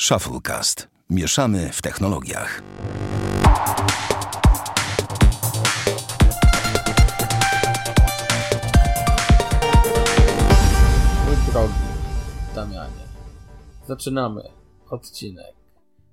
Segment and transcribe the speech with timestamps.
[0.00, 0.88] Shufflecast.
[1.10, 2.62] Mieszamy w technologiach.
[11.26, 11.74] Mój drogi
[12.54, 12.90] Damianie,
[13.86, 14.42] zaczynamy
[14.90, 15.54] odcinek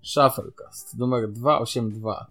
[0.02, 2.28] Shufflecast numer 282.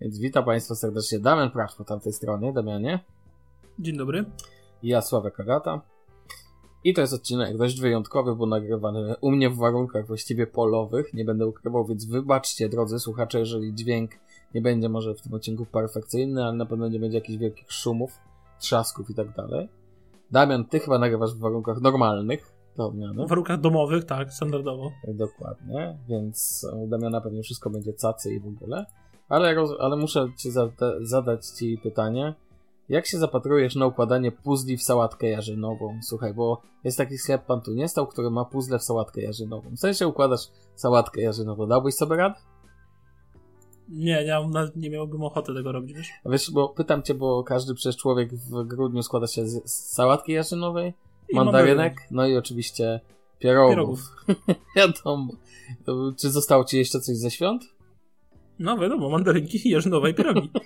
[0.00, 1.18] Więc witam Państwa serdecznie.
[1.18, 2.52] Damian Pracz po tamtej stronie.
[2.52, 3.04] Damianie.
[3.78, 4.24] Dzień dobry.
[4.82, 5.95] Ja, Sławek Agata.
[6.86, 11.14] I to jest odcinek dość wyjątkowy, bo nagrywany u mnie w warunkach właściwie polowych.
[11.14, 14.10] Nie będę ukrywał, więc wybaczcie, drodzy słuchacze, jeżeli dźwięk
[14.54, 18.18] nie będzie może w tym odcinku perfekcyjny, ale na pewno nie będzie jakichś wielkich szumów,
[18.58, 19.68] trzasków i tak dalej.
[20.30, 23.26] Damian, ty chyba nagrywasz w warunkach normalnych, do odmiany.
[23.26, 24.92] W warunkach domowych, tak, standardowo.
[25.08, 28.86] Dokładnie, więc u Damiana pewnie wszystko będzie cacy i w ogóle.
[29.28, 32.34] Ale, ale muszę ci zada zadać ci pytanie.
[32.88, 35.98] Jak się zapatrujesz na układanie puzli w sałatkę jarzynową?
[36.02, 39.70] Słuchaj, bo jest taki sklep Pan tu nie stał, który ma puzzle w sałatkę jarzynową.
[39.70, 40.40] W sensie układasz
[40.74, 41.66] sałatkę jarzynową.
[41.66, 42.34] Dałbyś sobie radę?
[43.88, 44.40] Nie, nie,
[44.76, 46.08] nie miałbym ochoty tego robić, wiesz?
[46.26, 50.94] Wiesz, bo pytam cię, bo każdy przez człowiek w grudniu składa się z sałatki jarzynowej,
[51.28, 52.08] I mandarynek, mandarynek.
[52.10, 53.00] no i oczywiście
[53.38, 53.70] pierogów.
[53.70, 54.00] Pierogów.
[54.76, 55.32] Wiadomo.
[55.84, 57.62] To, czy zostało ci jeszcze coś ze świąt?
[58.58, 60.50] No wiadomo, mandarynki, jarzynowe i pierogi.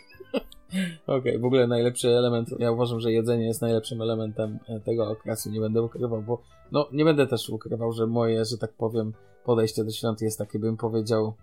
[1.06, 5.50] Okej, w ogóle najlepszy element, ja uważam, że jedzenie jest najlepszym elementem e, tego okresu,
[5.50, 9.12] nie będę ukrywał, bo no nie będę też ukrywał, że moje, że tak powiem,
[9.44, 11.34] podejście do świąt jest takie, bym powiedział,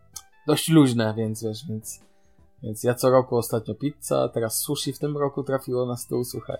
[0.47, 2.01] dość luźne, więc wiesz, więc,
[2.63, 6.57] więc ja co roku ostatnio pizza, teraz sushi w tym roku trafiło na stół, słuchaj,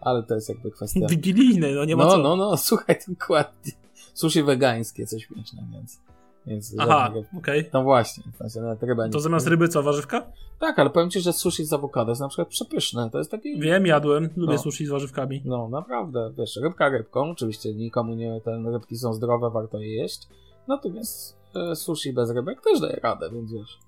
[0.00, 1.06] ale to jest jakby kwestia...
[1.10, 2.18] Wigilijny, no nie ma no, co.
[2.18, 3.72] no, no, słuchaj, dokładnie.
[4.14, 6.00] Sushi wegańskie, coś śmieszne, więc...
[6.46, 7.70] więc Aha, okej.
[7.72, 10.26] No właśnie, w sensie nawet ryba nie To zamiast ryby co, warzywka?
[10.58, 13.10] Tak, ale powiem ci, że sushi z awokado jest na przykład przepyszne.
[13.10, 13.60] To jest taki.
[13.60, 14.58] Wiem, jadłem, lubię No.
[14.58, 15.42] sushi z warzywkami.
[15.44, 17.30] No, naprawdę, wiesz, rybka rybką.
[17.30, 20.28] Oczywiście nikomu nie, te rybki są zdrowe, warto je jeść.
[20.68, 23.78] Natomiast e, sushi bez rybek też daje radę, więc wiesz.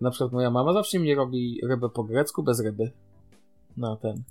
[0.00, 2.90] Na przykład moja mama zawsze mi robi rybę po grecku bez ryby.
[3.76, 4.22] Na ten.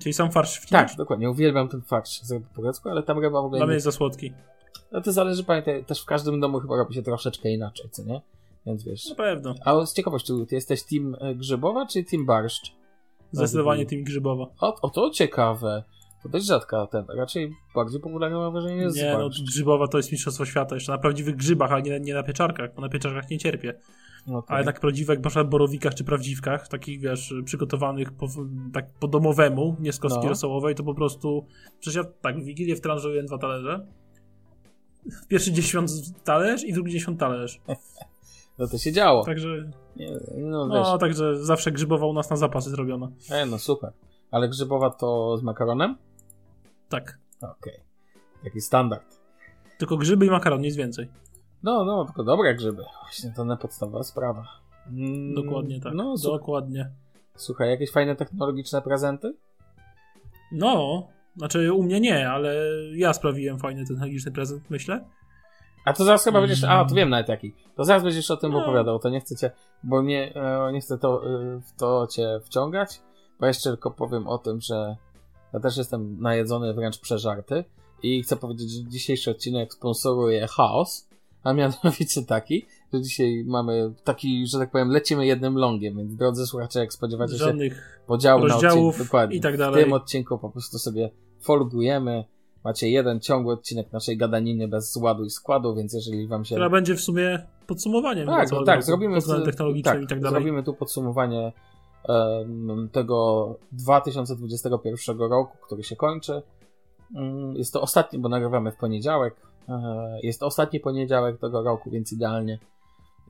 [0.00, 1.30] Czyli sam farsz w Tak, dokładnie.
[1.30, 3.74] Uwielbiam ten farsz z ryby po grecku, ale tam ryba w ogóle Dla mnie nie...
[3.74, 4.32] jest za słodki.
[4.92, 8.20] No to zależy, pamiętaj, też w każdym domu chyba robi się troszeczkę inaczej, co nie?
[8.66, 9.08] Więc wiesz.
[9.08, 9.54] Na pewno.
[9.64, 12.72] A z ciekawości, ty jesteś team e, grzybowa czy team barszcz?
[13.32, 14.46] Zdecydowanie tym grzybowa.
[14.60, 15.84] O, o to ciekawe.
[16.22, 20.12] To dość rzadka ten, raczej bardziej popularna mam wrażenie jest Nie, no grzybowa to jest
[20.12, 20.74] mistrzostwo świata.
[20.74, 23.74] Jeszcze na prawdziwych grzybach, a nie, nie na pieczarkach, bo na pieczarkach nie cierpię.
[24.26, 28.26] No to- Ale tak prawdziwe, jak na borowikach czy prawdziwkach, takich wiesz, przygotowanych po,
[28.72, 30.28] tak po domowemu, nie z kostki No.
[30.28, 31.46] rosołowej, to po prostu.
[31.80, 33.86] Przecież ja tak w Wigilię wtranżuję dwa talerze.
[35.28, 35.90] Pierwszy dzień świąt
[36.24, 37.60] talerz i drugi dzień świąt talerz.
[38.58, 39.24] no to się działo.
[39.24, 39.48] Także.
[39.96, 43.08] Nie, no No, także zawsze grzybowa u nas na zapasy zrobiona.
[43.30, 43.92] e, no super.
[44.30, 45.96] Ale grzybowa to z makaronem?
[46.88, 47.18] Tak.
[47.42, 47.80] Okej.
[48.44, 49.20] Taki standard.
[49.78, 51.08] Tylko grzyby i makaron, nic więcej.
[51.62, 52.82] No, no, tylko dobre grzyby.
[53.02, 54.44] Właśnie to na podstawowa sprawa.
[54.86, 55.92] Mm, Dokładnie tak.
[55.94, 56.90] No, Dokładnie.
[57.36, 59.34] słuchaj, jakieś fajne technologiczne prezenty?
[60.52, 61.06] No,
[61.38, 62.54] znaczy u mnie nie, ale
[62.96, 65.04] ja sprawiłem fajny ten technologiczny prezent, myślę.
[65.84, 66.64] A to zaraz chyba będziesz.
[66.64, 66.88] A, Mm.
[66.88, 67.52] to wiem nawet jaki.
[67.76, 68.62] To zaraz będziesz o tym No.
[68.62, 68.98] opowiadał.
[68.98, 69.50] To nie chcę cię.
[69.82, 73.00] Bo nie, e, nie chcę to, e, w to cię wciągać.
[73.40, 74.96] Bo jeszcze tylko powiem o tym, że
[75.52, 77.64] ja też jestem najedzony, wręcz przeżarty.
[78.02, 81.08] I chcę powiedzieć, że dzisiejszy odcinek sponsoruje chaos.
[81.44, 85.96] A mianowicie taki, że dzisiaj mamy taki, że tak powiem, lecimy jednym longiem.
[85.96, 89.36] Więc drodzy słuchacze, jak spodziewacie się Żadnych podziału na odcinek, dokładnie.
[89.36, 89.84] i tak W dalej.
[89.84, 91.10] tym odcinku po prostu sobie
[91.40, 92.24] folgujemy.
[92.64, 96.54] Macie jeden ciągły odcinek naszej gadaniny bez ładu i składu, więc jeżeli wam się...
[96.54, 98.26] która będzie w sumie podsumowaniem.
[98.26, 100.42] Tak, całego tak, zrobimy technologicznym tak, i tak dalej.
[100.42, 101.52] Zrobimy tu podsumowanie
[102.08, 106.42] em, tego 2021 roku, który się kończy.
[107.16, 109.34] Mm, Jest to ostatni, bo nagrywamy w poniedziałek.
[109.68, 112.58] E, Jest to ostatni poniedziałek tego roku, więc idealnie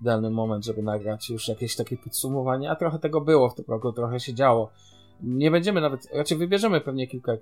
[0.00, 3.92] idealny moment, żeby nagrać już jakieś takie podsumowanie, a trochę tego było w tym roku,
[3.92, 4.70] trochę się działo.
[5.22, 7.38] Nie będziemy nawet, raczej wybierzemy pewnie kilka e,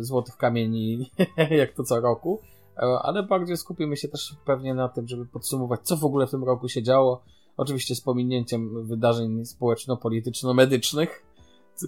[0.00, 1.10] złotych kamieni,
[1.60, 2.40] jak to co roku,
[2.76, 6.30] e, ale bardziej skupimy się też pewnie na tym, żeby podsumować, co w ogóle w
[6.30, 7.22] tym roku się działo.
[7.56, 11.24] Oczywiście z pominięciem wydarzeń społeczno-polityczno-medycznych,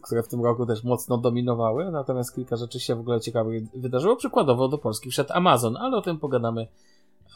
[0.02, 4.16] które w tym roku też mocno dominowały, natomiast kilka rzeczy się w ogóle ciekawych wydarzyło.
[4.16, 6.66] Przykładowo do Polski wszedł Amazon, ale o tym pogadamy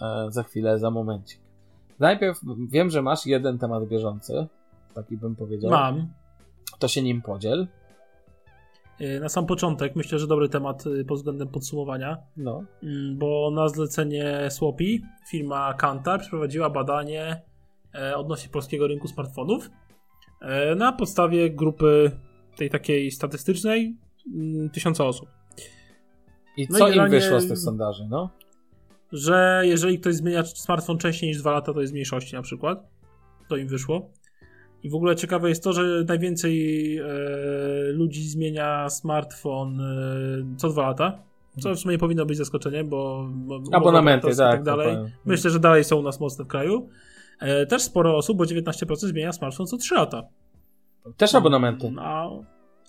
[0.02, 1.40] e, za chwilę, za momencik.
[1.98, 4.46] Najpierw wiem, że masz jeden temat bieżący,
[4.94, 5.70] taki bym powiedział.
[5.70, 6.19] Mam.
[6.78, 7.66] To się nim podziel.
[9.00, 12.64] Y, Na sam początek myślę, że dobry temat y, pod względem podsumowania, No.
[12.82, 17.42] mm, bo na zlecenie Swapi firma Kantar przeprowadziła badanie
[17.94, 19.70] e, odnośnie polskiego rynku smartfonów
[20.42, 22.10] e, na podstawie grupy
[22.56, 23.96] tej takiej statystycznej
[24.34, 25.28] mm, tysiąca osób.
[26.56, 28.30] I No co i im wyszło z tych sondaży, no?
[29.12, 32.88] że jeżeli ktoś zmienia smartfon wcześniej niż 2 lata, to jest mniejszości na przykład.
[33.48, 34.10] To im wyszło.
[34.82, 37.04] I w ogóle ciekawe jest to, że najwięcej e,
[37.92, 41.22] ludzi zmienia smartfon e, co 2 lata.
[41.58, 43.28] Co w sumie nie powinno być zaskoczeniem, bo.
[43.32, 44.36] bo Abonamenty, tak.
[44.36, 44.96] tak, tak dalej.
[44.96, 45.10] powiem.
[45.24, 46.88] Myślę, że dalej są u nas mocne w kraju.
[47.40, 50.22] E, też sporo osób, bo 19% zmienia smartfon co 3 lata.
[51.16, 51.92] Też abonamenty.
[51.98, 52.28] A,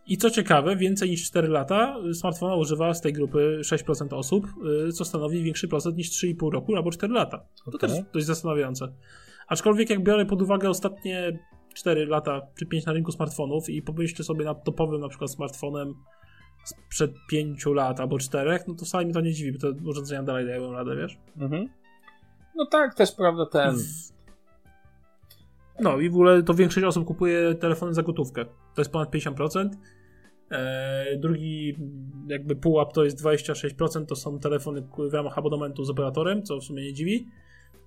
[0.07, 4.47] I co ciekawe, więcej niż 4 lata smartfona używa z tej grupy 6% osób,
[4.87, 7.37] y, co stanowi większy procent niż 3,5 roku albo 4 lata.
[7.65, 7.89] To Okej.
[7.89, 8.93] też dość zastanawiające.
[9.47, 11.39] Aczkolwiek jak biorę pod uwagę ostatnie
[11.73, 15.93] 4 lata czy 5 na rynku smartfonów i pomyślę sobie nad topowym na przykład smartfonem
[16.65, 20.23] sprzed 5 lat albo 4, no to wcale mi to nie dziwi, bo te urządzenia
[20.23, 21.17] dalej dają radę, wiesz?
[21.37, 21.69] Mhm.
[22.55, 23.75] No tak, też prawda ten.
[25.79, 28.45] No i w ogóle to większość osób kupuje telefony za gotówkę.
[28.45, 29.69] To jest ponad 50%.
[30.51, 31.75] Eee, drugi
[32.27, 36.63] jakby pułap to jest 26%, to są telefony w ramach abonamentu z operatorem, co w
[36.63, 37.27] sumie nie dziwi.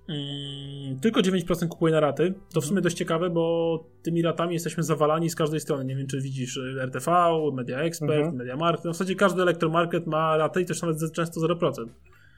[0.09, 2.33] Mm, tylko 9% kupuje na raty.
[2.53, 5.85] To w sumie dość ciekawe, bo tymi ratami jesteśmy zawalani z każdej strony.
[5.85, 7.11] Nie wiem, czy widzisz y, RTV,
[7.53, 8.35] Media Expert, Mhm.
[8.35, 8.85] Media Market.
[8.85, 11.85] No w zasadzie każdy elektromarket ma ratę i też nawet często 0%.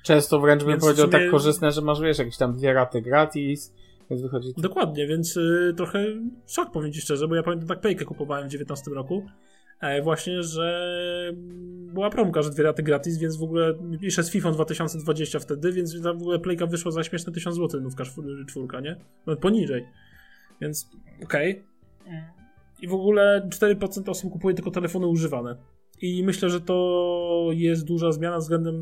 [0.04, 3.74] Często wręcz bym powiedział sumie- tak korzystne, że masz wiesz, jakieś tam dwie raty gratis,
[4.10, 4.50] więc wychodzi.
[4.58, 6.06] Dokładnie, więc y, trochę
[6.48, 9.26] szok powiem Ci szczerze, bo ja pamiętam tak Paykę kupowałem w 19 roku.
[9.82, 11.34] E, właśnie, że
[11.94, 16.02] była promka, że dwie raty gratis, więc w ogóle jeszcze z FIFA 2020 wtedy, więc
[16.02, 18.96] w ogóle Playka wyszła za śmieszne 1000 zł, nówka czwór- czwórka, nie?
[19.26, 19.86] Nawet poniżej.
[20.62, 20.90] Więc
[21.24, 21.64] okej.
[22.82, 25.58] I w ogóle 4% osób kupuje tylko telefony używane.
[26.02, 28.76] I myślę, że to jest duża zmiana względem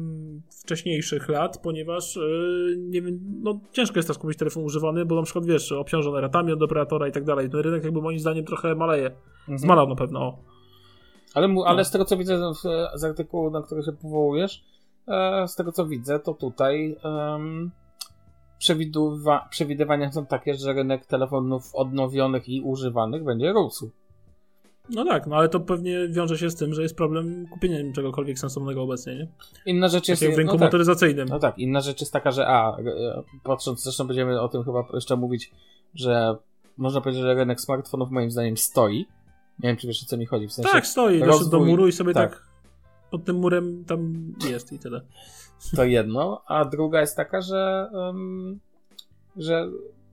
[0.64, 5.22] wcześniejszych lat, ponieważ yy, nie wiem, no ciężko jest też kupić telefon używany, bo na
[5.22, 7.50] przykład wiesz, obciążone ratami od operatora i tak dalej.
[7.50, 9.12] Ten rynek jakby moim zdaniem trochę maleje.
[9.40, 9.60] Mhm.
[9.60, 10.20] Zmalał na pewno.
[10.20, 10.55] O.
[11.36, 11.86] Ale, mu, ale No.
[11.86, 12.54] z tego co widzę
[12.96, 14.64] z artykułu, na który się powołujesz,
[15.08, 16.98] e, z tego co widzę, to tutaj
[19.50, 23.90] przewidywania są takie, że rynek telefonów odnowionych i używanych będzie rósł.
[24.90, 28.40] No tak, no ale to pewnie wiąże się z tym, że jest problem kupienia czegokolwiek
[28.40, 29.28] sensownego obecnie, nie?
[29.66, 30.22] Inna rzecz Tak jest.
[30.22, 31.28] jak w rynku no tak, motoryzacyjnym.
[31.28, 32.84] no tak, inna rzecz jest taka, że a, e,
[33.44, 35.52] patrząc, zresztą będziemy o tym chyba jeszcze mówić,
[35.96, 36.36] że
[36.78, 39.06] można powiedzieć, że rynek smartfonów moim zdaniem stoi.
[39.60, 40.48] Nie wiem, czy wiesz o co mi chodzi.
[40.48, 42.32] W sensie tak, stoi, doszedł do rozwój- muru i sobie tak.
[42.32, 42.48] tak.
[43.12, 45.02] pod tym murem tam jest i tyle.
[45.76, 48.60] To jedno, a druga jest taka, że, em,
[49.38, 49.68] że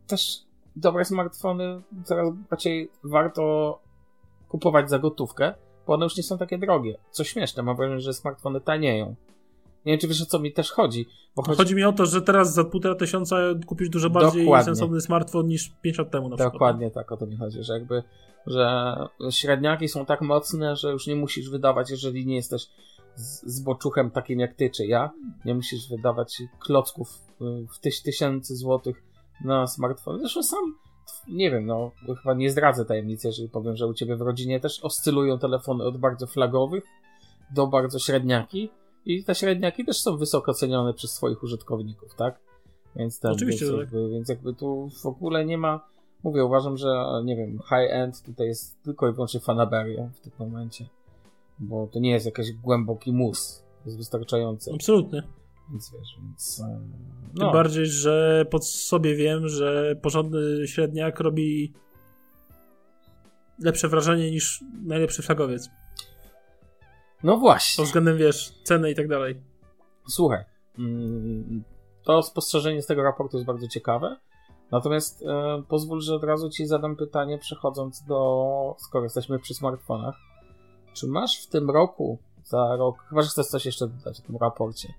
[0.06, 0.38] też
[0.76, 3.78] dobre smartfony coraz bardziej warto
[4.48, 5.54] kupować za gotówkę,
[5.86, 6.98] bo one już nie są takie drogie.
[7.10, 9.14] Co śmieszne, mam wrażenie, że smartfony tanieją.
[9.86, 11.06] Nie wiem, czy wiesz o co mi też chodzi.
[11.36, 13.36] Chodzi, Chodzi mi o to, że teraz za półtora tysiąca
[13.66, 14.64] kupisz dużo bardziej Dokładnie.
[14.64, 16.52] sensowny smartfon niż 5 lat temu na przykład.
[16.52, 18.02] Dokładnie tak o to mi chodzi, że jakby,
[18.46, 18.94] że
[19.30, 22.66] średniaki są tak mocne, że już nie musisz wydawać, jeżeli nie jesteś
[23.14, 25.10] z, z boczuchem takim jak ty czy ja,
[25.44, 27.08] nie musisz wydawać klocków
[27.40, 29.02] y, w tyś, tysięcy złotych
[29.44, 30.18] na smartfon.
[30.18, 30.74] Zresztą sam,
[31.28, 31.92] nie wiem, no
[32.22, 35.98] chyba nie zdradzę tajemnicy, jeżeli powiem, że u ciebie w rodzinie też oscylują telefony od
[35.98, 36.84] bardzo flagowych
[37.54, 38.70] do bardzo średniaki
[39.06, 42.40] i te średniaki też są wysoko cenione przez swoich użytkowników, tak?
[42.96, 43.80] Więc, Oczywiście, więc, tak.
[43.80, 48.46] jakby, więc jakby tu w ogóle nie ma Mówię, uważam, że nie wiem, high-end tutaj
[48.46, 50.86] jest tylko i wyłącznie fanaberia w tym momencie.
[51.58, 53.64] Bo to nie jest jakiś głęboki mus.
[53.84, 54.70] Jest wystarczający.
[54.74, 55.22] Absolutnie.
[55.70, 56.60] Więc wiesz, więc.
[56.60, 61.72] e, Tym No, bardziej, że pod sobie wiem, że porządny średniak robi
[63.58, 65.68] lepsze wrażenie niż najlepszy flagowiec.
[67.24, 67.82] No właśnie.
[67.82, 69.42] Pod względem, wiesz, ceny i tak dalej.
[70.08, 70.44] Słuchaj.
[70.78, 71.64] mm,
[72.04, 74.16] To spostrzeżenie z tego raportu jest bardzo ciekawe.
[74.70, 78.76] Natomiast e, pozwól, że od razu ci zadam pytanie, przechodząc do.
[78.78, 80.14] Skoro jesteśmy przy smartfonach.
[80.94, 84.36] Czy masz w tym roku, za rok, chyba że chcesz coś jeszcze dodać o tym
[84.36, 84.94] raporcie?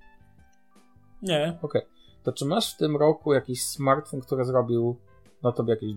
[1.21, 1.57] Nie.
[1.61, 1.81] Okej.
[2.23, 4.97] To czy masz w tym roku jakiś smartfon, który zrobił
[5.43, 5.93] na tobie jakieś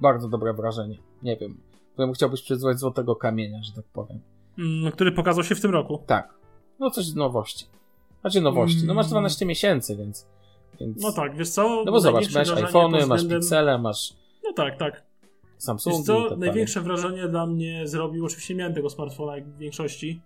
[0.00, 0.98] bardzo dobre wrażenie?
[1.22, 1.60] Nie wiem.
[1.92, 4.20] Któremu chciałbyś przyzwać złotego kamienia, że tak powiem.
[4.58, 6.02] Mm, Który pokazał się w tym roku.
[6.06, 6.34] Tak.
[6.80, 7.66] No coś z nowości.
[8.20, 8.86] Znaczy nowości.
[8.86, 9.10] No masz Mm.
[9.10, 10.26] 12 miesięcy, więc...
[10.80, 11.02] więc...
[11.02, 11.82] No tak, wiesz co?
[11.86, 15.02] No bo zobacz, masz iPhony, pod masz względem- Pixele, masz No tak, tak.
[15.58, 19.58] Samsungi Wiesz co, tak największe wrażenie dla mnie zrobił, oczywiście miałem tego smartfona jak w
[19.58, 20.22] większości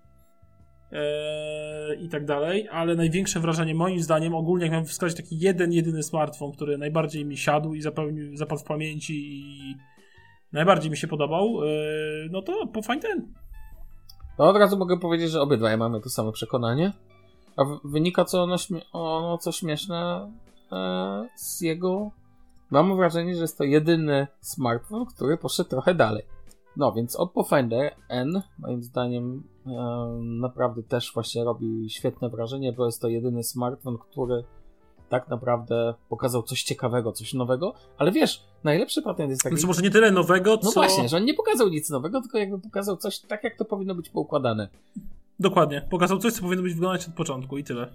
[0.93, 5.73] eee, i tak dalej, ale największe wrażenie moim zdaniem, ogólnie jak mam wskazać taki jeden,
[5.73, 9.75] jedyny smartfon, który najbardziej mi siadł i zapełnił, zapadł w pamięci i
[10.53, 13.33] najbardziej mi się podobał, eee, no to po Find Ten.
[14.39, 16.93] No od razu mogę powiedzieć, że obydwaj mamy to samo przekonanie.
[17.57, 20.31] A wynika co ono, śmie- ono co śmieszne
[20.73, 22.11] e, z jego...
[22.71, 26.23] Mam wrażenie, że jest to jedyny smartfon, który poszedł trochę dalej.
[26.77, 29.71] No więc Oppo Finder N moim zdaniem e,
[30.23, 34.45] naprawdę też właśnie robi świetne wrażenie, bo jest to jedyny smartfon, który
[35.09, 39.57] tak naprawdę pokazał coś ciekawego, coś nowego, ale wiesz, najlepszy patent jest taki...
[39.57, 40.67] Znaczy może nie tyle nowego, co...
[40.67, 43.65] No właśnie, że on nie pokazał nic nowego, tylko jakby pokazał coś tak, jak to
[43.65, 44.69] powinno być poukładane.
[45.41, 47.93] Dokładnie, pokazał coś, co powinno być wyglądać od początku i tyle.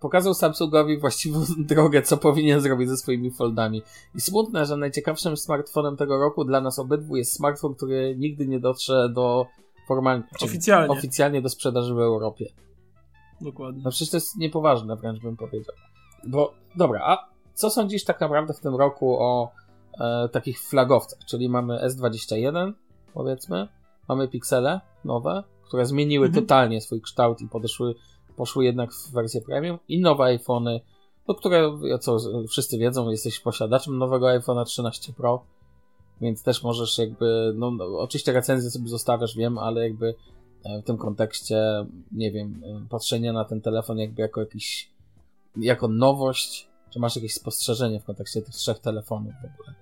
[0.00, 3.82] Pokazał Samsungowi właściwą drogę, co powinien zrobić ze swoimi foldami.
[4.14, 8.60] I smutne, że najciekawszym smartfonem tego roku dla nas obydwu jest smartfon, który nigdy nie
[8.60, 9.46] dotrze do
[9.88, 10.24] formalnie...
[10.42, 10.98] Oficjalnie.
[10.98, 12.46] Oficjalnie do sprzedaży w Europie.
[13.40, 13.82] Dokładnie.
[13.84, 15.74] No przecież to jest niepoważne, wręcz bym powiedział.
[16.26, 19.52] Bo, dobra, a co sądzisz tak naprawdę w tym roku o
[20.00, 21.18] e, takich flagowcach?
[21.26, 22.72] Czyli mamy S21,
[23.14, 23.68] powiedzmy,
[24.08, 26.44] mamy Pixele nowe, które zmieniły Mhm.
[26.44, 27.94] totalnie swój kształt i podeszły,
[28.36, 30.80] poszły jednak w wersję premium i nowe iPhony,
[31.28, 32.16] no które, co
[32.48, 35.44] wszyscy wiedzą, jesteś posiadaczem nowego iPhone'a 13 Pro,
[36.20, 40.14] więc też możesz jakby, no, no oczywiście recenzję sobie zostawiasz, wiem, ale jakby
[40.64, 44.90] e, w tym kontekście, nie wiem, e, patrzenia na ten telefon jakby jako jakiś,
[45.56, 49.74] jako nowość, czy masz jakieś spostrzeżenie w kontekście tych trzech telefonów w ogóle?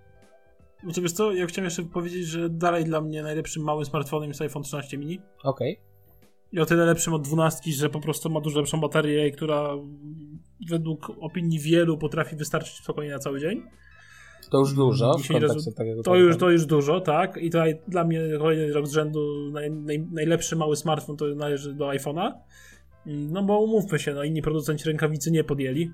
[0.84, 4.42] Znaczy wiesz co, ja chciałem jeszcze powiedzieć, że dalej dla mnie najlepszym małym smartfonem jest
[4.42, 5.20] iPhone 13 mini.
[5.44, 5.80] Okej.
[6.52, 9.70] I o tyle lepszym od 12, że po prostu ma dużo lepszą baterię, która
[10.68, 13.62] według opinii wielu potrafi wystarczyć spokojnie na cały dzień.
[14.50, 17.36] To już dużo rezu- takiego To już, to już dużo, tak.
[17.36, 21.74] I tutaj dla mnie kolejny rok z rzędu naj, naj, najlepszy mały smartfon to należy
[21.74, 22.32] do iPhone'a.
[23.06, 25.92] No bo umówmy się, no inni producenci rękawicy nie podjęli.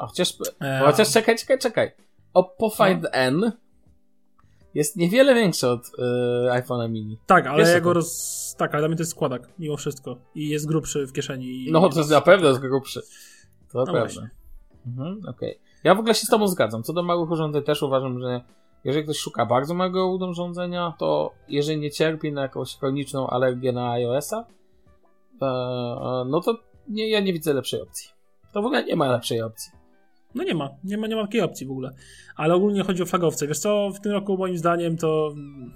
[0.00, 1.92] A Chociaż, E, chociaż czekaj, czekaj, czekaj.
[2.34, 3.52] Oppo Find N
[4.74, 5.90] jest niewiele większy od y,
[6.50, 7.18] iPhone'a mini.
[7.26, 8.54] Tak, ale Wiesz, ja go roz...
[8.58, 10.16] Tak, ale dla mnie to jest składak, mimo wszystko.
[10.34, 11.46] I jest grubszy w kieszeni.
[11.46, 13.00] i- No, to jest na pewno jest grubszy.
[13.72, 14.00] To No prawda.
[14.00, 14.30] właśnie.
[14.86, 15.60] Mhm, okej.
[15.84, 16.82] Ja w ogóle się z tobą zgadzam.
[16.82, 18.40] Co do małych urządzeń też uważam, że
[18.84, 23.90] jeżeli ktoś szuka bardzo małego urządzenia, to jeżeli nie cierpi na jakąś chroniczną alergię na
[23.90, 24.44] iOS-a,
[26.26, 28.10] no to nie, ja nie widzę lepszej opcji.
[28.52, 29.72] To w ogóle nie ma lepszej opcji.
[30.34, 31.90] No nie ma, nie ma, nie ma takiej opcji w ogóle.
[32.36, 33.46] Ale ogólnie chodzi o flagowce.
[33.46, 35.72] Wiesz co, w tym roku moim zdaniem to mm,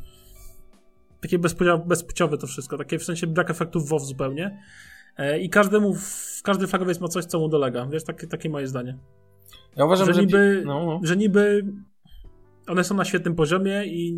[1.21, 1.39] takie
[1.87, 4.63] bezpłciowe, to wszystko, takie w sensie brak efektów WoW zupełnie.
[5.17, 5.95] E, I każdemu,
[6.43, 7.87] każdy flagowiec ma coś, co mu dolega.
[7.87, 8.99] Wiesz, takie, takie moje zdanie.
[9.77, 10.21] Ja uważam, Że że...
[10.21, 11.01] niby- No, no.
[11.03, 11.65] Że niby
[12.69, 14.17] one są na świetnym poziomie i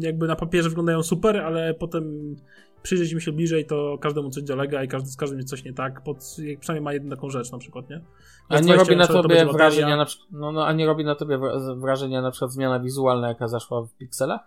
[0.00, 2.36] jakby na papierze wyglądają super, ale potem
[2.82, 5.72] przyjrzeć im się bliżej, to każdemu coś dolega i każdy, z każdym jest coś nie
[5.72, 6.02] tak.
[6.02, 8.00] Pod, jak przynajmniej ma jedną taką rzecz na przykład, nie?
[8.48, 9.52] A nie 20 robi na to tobie bateria.
[9.52, 13.28] wrażenia na no, no, a nie robi na tobie wra- wrażenia na przykład zmiana wizualna,
[13.28, 14.40] jaka zaszła w pikselach?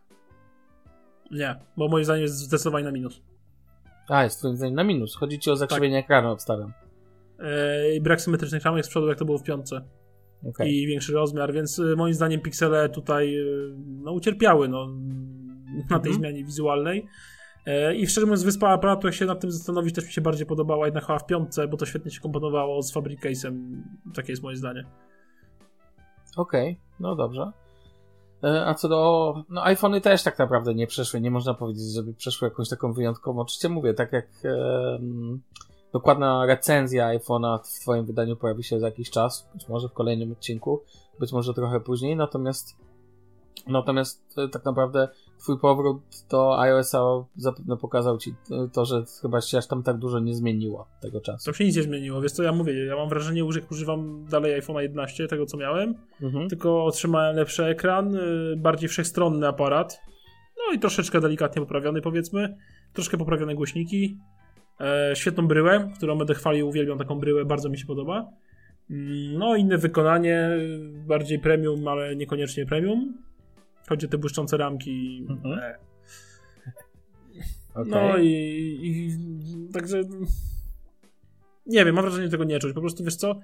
[1.32, 3.22] Nie, bo moim zdaniem jest zdecydowanie na minus.
[4.10, 5.16] A, jest twoim zdaniem na minus.
[5.16, 6.06] Chodzi ci o zakrzywienie Tak.
[6.06, 6.74] ekranu, obstawiam.
[7.94, 9.82] Yy, brak symetrycznych ramek z przodu, jak to było w piątce.
[10.50, 10.74] Okej.
[10.74, 14.88] I większy rozmiar, więc y, moim zdaniem piksele tutaj y, no, ucierpiały no,
[15.90, 16.14] na tej Mhm.
[16.16, 17.08] zmianie wizualnej.
[17.66, 20.46] E, I szczerze mówiąc, wyspa aparatu, jak się nad tym zastanowić, też mi się bardziej
[20.46, 23.82] podobała jednak chyba w piątce, bo to świetnie się komponowało z Fabric Case'em.
[24.16, 24.86] Takie jest moje zdanie.
[26.38, 27.52] Okej, no dobrze.
[28.44, 29.34] E, A co do.
[29.50, 31.22] No, iPhony też tak naprawdę nie przeszły.
[31.22, 33.42] Nie można powiedzieć, żeby przeszły jakąś taką wyjątkową.
[33.42, 35.42] Oczywiście mówię, tak jak em,
[35.94, 40.32] dokładna recenzja iPhone'a w Twoim wydaniu pojawi się za jakiś czas, być może w kolejnym
[40.32, 40.82] odcinku,
[41.20, 42.16] być może trochę później.
[42.16, 42.76] Natomiast,
[43.68, 45.08] natomiast e, tak naprawdę
[45.46, 47.00] Twój powrót do iOS-a
[47.36, 48.34] zapewne pokazał Ci
[48.74, 51.46] to, że chyba się aż tam tak dużo nie zmieniło tego czasu.
[51.52, 54.62] To się nic nie zmieniło, wiesz co ja mówię, ja mam wrażenie, że używam dalej
[54.62, 56.50] iPhone'a 11, tego co miałem, Mhm.
[56.50, 60.02] tylko otrzymałem lepszy ekran, y, bardziej wszechstronny aparat,
[60.68, 62.58] no i troszeczkę delikatnie poprawiony powiedzmy,
[62.94, 64.18] troszkę poprawione głośniki,
[64.82, 68.30] e, świetną bryłę, którą będę chwalił, uwielbiam taką bryłę, bardzo mi się podoba.
[68.90, 73.14] Mm, No inne wykonanie, y, bardziej premium, ale niekoniecznie premium.
[73.90, 75.26] Chodzi o te błyszczące ramki.
[75.30, 75.60] Mhm.
[75.60, 75.78] e,
[77.76, 77.92] Okej.
[77.92, 78.30] No i,
[78.84, 79.18] i
[79.74, 80.02] także
[81.66, 82.74] nie wiem, mam wrażenie, że tego nie czuć.
[82.74, 83.40] Po prostu wiesz co?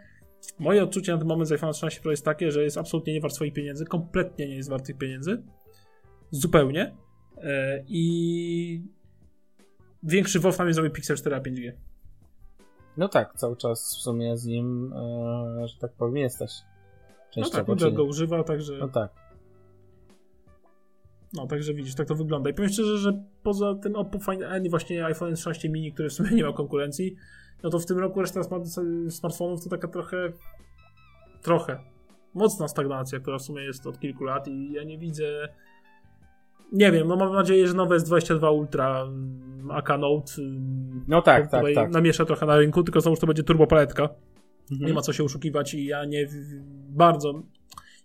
[0.60, 3.22] Moje odczucie na ten moment z iPhone 13 Pro jest takie, że jest absolutnie nie
[3.22, 5.44] wart swoich pieniędzy, kompletnie nie jest wart tych pieniędzy.
[6.32, 6.96] Zupełnie.
[7.38, 8.84] E, I
[10.04, 11.72] większy WoW na mnie zrobił Pixel 4 a 5G.
[12.98, 16.52] No tak, cały czas w sumie z nim, e, że tak powiem, jesteś.
[16.62, 17.98] No Częściowo, tak, czy Jack nie?
[17.98, 18.78] go używa, także.
[18.78, 19.21] No tak.
[21.34, 22.50] No, także widzisz, tak to wygląda.
[22.50, 26.10] I powiem szczerze, że poza tym Oppo Find N i właśnie iPhone 13 mini, który
[26.10, 27.16] w sumie nie ma konkurencji,
[27.64, 28.66] no to w tym roku reszta smart
[29.10, 30.32] smartfonów to taka trochę,
[31.42, 31.80] trochę,
[32.34, 35.48] mocna stagnacja, która w sumie jest od kilku lat i ja nie widzę,
[36.72, 41.52] nie wiem, no mam nadzieję, że nowe S22 Ultra, mm, AK Note, mm, No tak,
[41.52, 41.92] tak, tak.
[41.92, 44.10] namiesza trochę na rynku, tylko znowu to będzie turbo paletka.
[44.72, 44.88] Mhm.
[44.88, 46.28] Nie ma co się oszukiwać i ja nie
[46.90, 47.44] bardzo.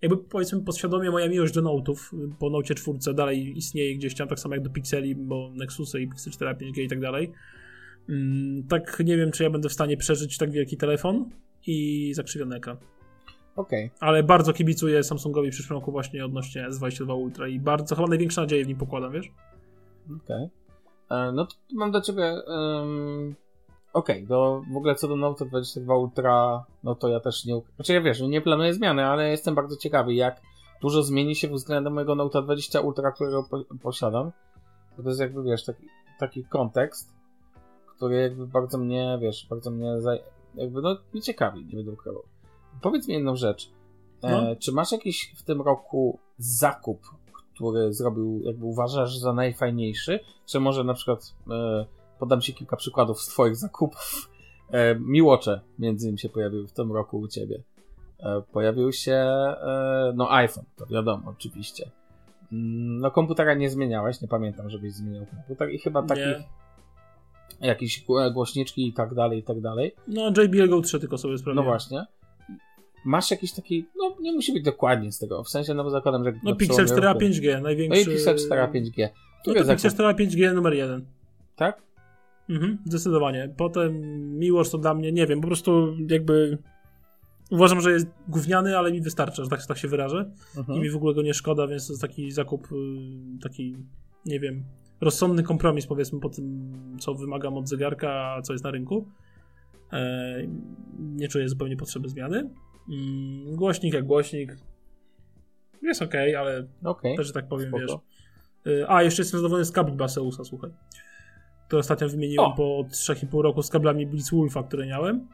[0.03, 1.97] Jakby powiedzmy podświadomie moja miłość do Note'ów
[2.39, 6.09] po Note 4 dalej istnieje gdzieś tam, tak samo jak do Pixeli, bo Nexusy i
[6.09, 7.33] Pixel 4, 5G i tak dalej.
[8.09, 11.31] Mm, Tak nie wiem, czy ja będę w stanie przeżyć tak wielki telefon
[11.67, 12.77] i zakrzywiony ekran.
[13.57, 13.91] Okej.
[14.01, 18.41] Ale bardzo kibicuję Samsungowi w przyszłym roku właśnie odnośnie S22 Ultra i bardzo, chyba największe
[18.41, 19.27] nadzieje w nim pokładam, wiesz?
[20.25, 20.49] Okej.
[21.11, 22.35] E, No to mam do ciebie.
[22.47, 23.35] Um,
[23.97, 27.61] Okej, do w ogóle co do Note 22 Ultra, no to ja też nie.
[27.77, 30.41] Znaczy ja wiesz, nie planuję zmiany, ale jestem bardzo ciekawy, jak
[30.83, 34.33] dużo zmieni się względem mojego Note 20 Ultra, którego po, posiadam.
[34.97, 35.89] To jest jakby wiesz, taki,
[36.19, 37.15] taki kontekst,
[37.97, 40.17] który jakby bardzo mnie, wiesz, bardzo mnie za,
[40.55, 42.23] jakby no nie ciekawi, nie będę ukrywał.
[42.83, 43.71] Powiedz mi jedną rzecz.
[44.23, 44.57] E, No.
[44.57, 47.01] Czy masz jakiś w tym roku zakup,
[47.55, 50.21] który zrobił, jakby uważasz za najfajniejszy?
[50.47, 51.87] Czy może na przykład e,
[52.19, 54.31] podam ci kilka przykładów z twoich zakupów.
[54.71, 57.63] E, Miłocze między innymi się pojawiły w tym roku u ciebie.
[58.21, 61.91] E, pojawił się e, no iPhone, to wiadomo, oczywiście.
[62.53, 66.25] Mm, No komputera nie zmieniałeś, nie pamiętam, żebyś zmieniał komputer i chyba takich
[67.61, 67.69] Nie.
[67.69, 69.95] jakieś gło- głośniczki i tak dalej, i tak dalej.
[70.09, 71.65] No, JBL Go 3 tylko sobie sprawiłem.
[71.65, 72.05] No właśnie.
[73.05, 76.25] Masz jakiś taki, no nie musi być dokładnie z tego, w sensie no bo zakładam,
[76.25, 76.33] że...
[76.45, 78.03] No Pixel przełomie 4a roku- 5G, No największy...
[78.03, 78.99] i Pixel 4a 5G.
[78.99, 81.07] No Który to Pixel zakup, 4a 5G numer jeden.
[81.57, 81.83] tak?
[82.49, 83.55] Mhm, zdecydowanie.
[83.57, 84.01] Potem
[84.39, 86.59] Miłosz to dla mnie, nie wiem, po prostu jakby
[87.51, 90.31] uważam, że jest gówniany, ale mi wystarcza, że tak, tak się wyrażę.
[90.57, 90.79] Mhm.
[90.79, 92.77] I mi w ogóle go nie szkoda, więc to jest taki zakup, y,
[93.43, 93.77] taki,
[94.27, 94.65] nie wiem,
[95.01, 99.09] rozsądny kompromis powiedzmy po tym, co wymagam od zegarka, a co jest na rynku.
[99.93, 100.37] E,
[100.99, 102.51] nie czuję zupełnie potrzeby zmiany.
[102.89, 104.57] Mm, Głośnik jak głośnik.
[105.83, 107.17] Jest ok, ale Okej.
[107.17, 108.03] też, tak powiem, spoko.
[108.67, 108.73] wiesz.
[108.75, 110.71] Y, A, jeszcze jestem zadowolony z kabli Baseusa, słuchaj.
[111.69, 112.55] To ostatnio wymieniłem O!
[112.57, 115.29] po 3,5 roku z kablami Blitzwolfa, które miałem.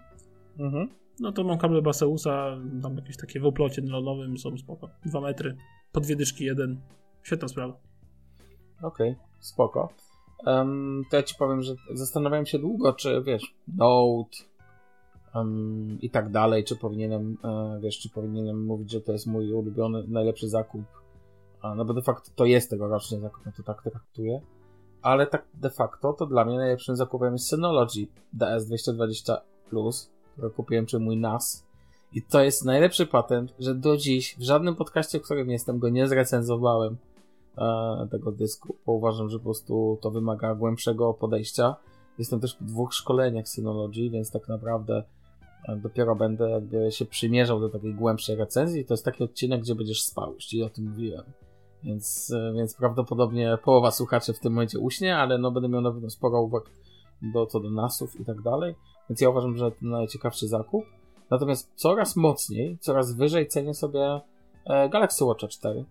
[0.59, 0.89] Mhm.
[1.21, 4.89] No to mam kable Baseusa, tam jakieś takie w oplocie nylonowym są spoko.
[5.07, 5.57] 2 metry,
[5.93, 6.81] po dwie dyszki jeden.
[7.23, 7.77] Świetna sprawa.
[8.83, 9.89] Okej, spoko.
[10.47, 14.37] Em, to ja ci powiem, że zastanawiałem się długo, czy wiesz, Note
[15.35, 19.53] em, i tak dalej, czy powinienem, e, wiesz, czy powinienem mówić, że to jest mój
[19.53, 20.83] ulubiony, najlepszy zakup.
[21.63, 24.41] A, no bo de facto to jest tegoroczny zakup, ja to tak traktuję.
[25.03, 28.07] Ale tak de facto to dla mnie najlepszym zakupem jest Synology
[28.39, 29.37] DS220
[29.71, 31.65] Plus, który kupiłem, czy mój NAS.
[32.15, 35.89] I to jest najlepszy patent, że do dziś w żadnym podcaście, w którym jestem, go
[35.89, 36.97] nie zrecenzowałem
[37.59, 41.77] e, tego dysku, bo uważam, że po prostu to wymaga głębszego podejścia.
[42.19, 45.05] Jestem też po dwóch szkoleniach Synology, więc tak naprawdę
[45.69, 48.85] e, dopiero będę jakby się przymierzał do takiej głębszej recenzji.
[48.85, 51.25] To jest taki odcinek, gdzie będziesz spał, już ci o tym mówiłem.
[51.85, 55.93] Więc, e, więc prawdopodobnie połowa słuchaczy w tym momencie uśnie, ale no będę miał na
[55.93, 56.65] pewno sporo uwag
[57.23, 58.75] do, co do nasów i tak dalej.
[59.11, 60.85] Więc ja uważam, że to najciekawszy zakup.
[61.31, 64.21] Natomiast coraz mocniej, coraz wyżej cenię sobie
[64.65, 65.85] e, Galaxy Watch 4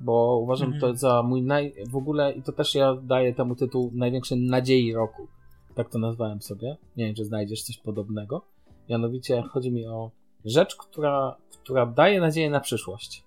[0.00, 0.80] bo uważam Mhm.
[0.80, 1.74] to za mój naj...
[1.90, 5.26] w ogóle i to też ja daję temu tytuł największej nadziei roku.
[5.74, 6.76] Tak to nazwałem sobie.
[6.96, 8.42] Nie wiem, czy znajdziesz coś podobnego.
[8.88, 10.10] Mianowicie chodzi mi o
[10.44, 13.23] rzecz, która, która daje nadzieję na przyszłość.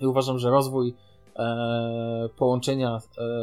[0.00, 0.94] I uważam, że rozwój
[1.36, 2.98] e, połączenia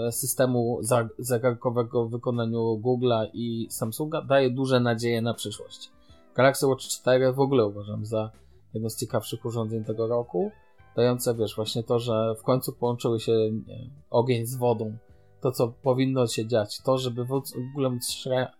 [0.07, 5.91] e, systemu za- zegarkowego w wykonaniu Google'a i Samsunga daje duże nadzieje na przyszłość.
[6.35, 8.31] Galaxy Watch 4 w ogóle uważam za
[8.73, 10.51] jedno z ciekawszych urządzeń tego roku
[10.95, 13.31] dające, wiesz, właśnie to, że w końcu połączyły się
[13.67, 14.97] nie, ogień z wodą,
[15.41, 17.31] to co powinno się dziać, to, żeby w
[17.71, 17.97] ogóle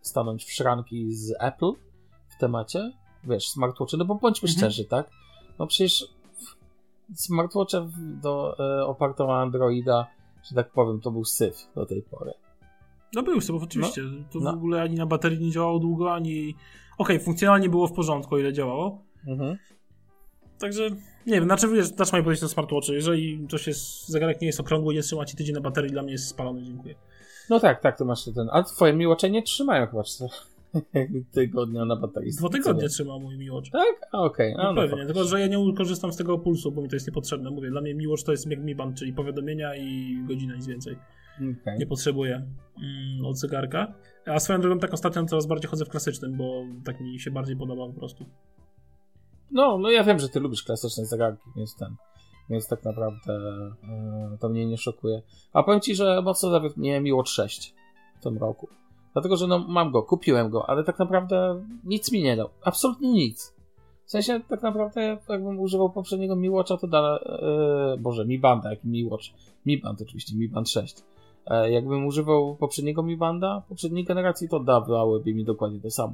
[0.02, 1.72] stanąć w szranki z Apple
[2.30, 2.92] w temacie,
[3.24, 4.58] wiesz, smartwatchy, no bo bądźmy Mhm.
[4.72, 5.10] szczerzy, tak?
[5.60, 6.13] No przecież
[7.16, 10.08] smartwatche w- do, e, oparte o Androida,
[10.44, 12.32] że tak powiem, to był syf do tej pory.
[13.16, 14.02] No był sobie, oczywiście.
[14.32, 14.52] to no.
[14.52, 16.56] w ogóle ani na baterii nie działało długo, ani...
[16.98, 19.02] Okej, funkcjonalnie było w porządku, ile działało.
[19.28, 19.58] Mhm.
[20.60, 20.90] Także
[21.28, 22.94] nie wiem, znaczy wiesz, też mają powiedzieć na smartwatchy.
[22.94, 26.12] Jeżeli coś jest, zegarek nie jest okrągły, nie trzyma ci tydzień na baterii, dla mnie
[26.12, 26.96] jest spalony, dziękuję.
[27.50, 30.34] No tak, tak, to masz ten, ale twoje miłocze nie trzymają chyba cztery
[31.32, 32.32] tygodnia na baterii.
[32.32, 33.70] Dwa tygodnie trzyma mój miłocz.
[33.70, 34.10] Tak?
[34.12, 34.54] A, okej.
[34.58, 35.14] No A, no pewnie, faktycznie.
[35.14, 37.52] tylko że ja nie korzystam z tego pulsu, bo mi to jest niepotrzebne.
[37.52, 40.98] Mówię, dla mnie miłość to jest jak Mi Band, czyli powiadomienia i godzina, nic więcej.
[41.36, 41.80] Okej.
[41.80, 42.36] Nie potrzebuję
[42.78, 43.94] mm, od zegarka.
[44.26, 47.58] A swoją drogą tak ostatnio coraz bardziej chodzę w klasycznym, bo tak mi się bardziej
[47.58, 48.26] podoba po prostu.
[49.52, 51.96] No, no ja wiem, że ty lubisz klasyczne zegarki, więc ten.
[52.50, 55.22] Więc tak naprawdę e, to mnie nie szokuje.
[55.54, 57.74] A powiem ci, że mocno zawiódł mnie Miłot 6
[58.20, 58.68] w tym roku.
[59.14, 62.50] Dlatego, że no mam go, kupiłem go, ale tak naprawdę nic mi nie dał.
[62.64, 63.54] Absolutnie nic.
[64.06, 67.20] W sensie tak naprawdę jakbym używał poprzedniego Miłocza, to da...
[67.20, 69.26] E, Boże, Mi Banda, jak Mi Watch.
[69.66, 71.04] Mi Band oczywiście, Mi Band 6.
[71.46, 76.14] E, jakbym używał poprzedniego Mi Banda, poprzedniej generacji, to dawałyby mi dokładnie to samo.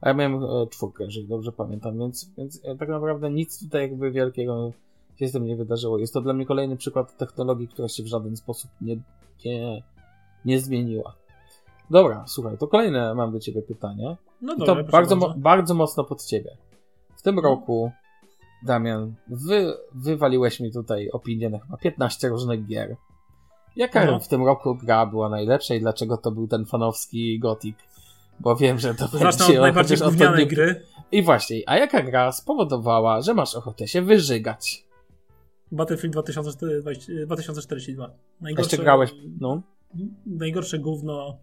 [0.00, 3.82] A ja miałem e, czwórkę, jeżeli dobrze pamiętam, więc, więc e, tak naprawdę nic tutaj
[3.82, 4.72] jakby wielkiego
[5.18, 5.98] się z tym nie wydarzyło.
[5.98, 8.96] Jest to dla mnie kolejny przykład technologii, która się w żaden sposób nie,
[9.44, 9.82] nie,
[10.44, 11.14] nie zmieniła.
[11.90, 14.16] Dobra, słuchaj, to kolejne mam do ciebie pytanie.
[14.42, 16.56] No I dobra, to bardzo, mo- bardzo mocno pod ciebie.
[17.16, 17.90] W tym roku
[18.66, 22.96] Damian, wy, wywaliłeś mi tutaj opinię na chyba 15 różnych gier.
[23.76, 24.20] Jaka No.
[24.20, 27.76] w tym roku gra była najlepsza i dlaczego to był ten fanowski Gothic?
[28.40, 30.82] Bo wiem, że to Zacznę będzie od najbardziej gównianej gry.
[31.12, 34.84] I właśnie, a jaka gra spowodowała, że masz ochotę się wyżygać?
[35.72, 38.10] Battlefield 2020 2042.
[38.40, 39.62] Najgorsze, Jeszcze grałeś, no.
[40.26, 41.36] najgorsze gówno,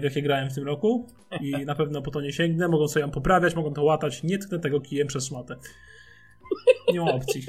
[0.00, 1.06] w jakie grałem w tym roku
[1.40, 2.68] i na pewno po to nie sięgnę.
[2.68, 4.22] Mogą sobie ją poprawiać, mogą to łatać.
[4.22, 5.56] Nie tknę tego kijem przez szmatę.
[6.92, 7.42] Nie ma opcji.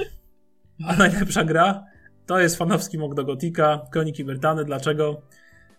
[0.88, 1.86] A najlepsza gra
[2.26, 4.66] to jest fanowski mod do Gotika, Kroniki Bertany.
[4.66, 5.22] Dlaczego?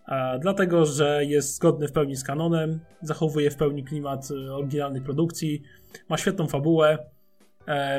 [0.07, 5.03] A, dlatego, że jest zgodny w pełni z kanonem, zachowuje w pełni klimat e, oryginalnej
[5.03, 5.63] produkcji,
[6.09, 7.20] ma świetną fabułę, e,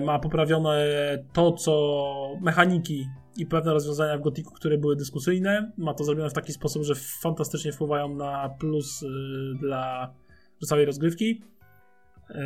[0.01, 0.87] ma poprawione
[1.33, 5.71] to, co mechaniki i pewne rozwiązania w Gotiku, które były dyskusyjne.
[5.77, 9.07] Ma to zrobione w taki sposób, że fantastycznie wpływają na plus y,
[9.59, 10.13] dla
[10.65, 11.41] całej rozgrywki.
[12.29, 12.43] E,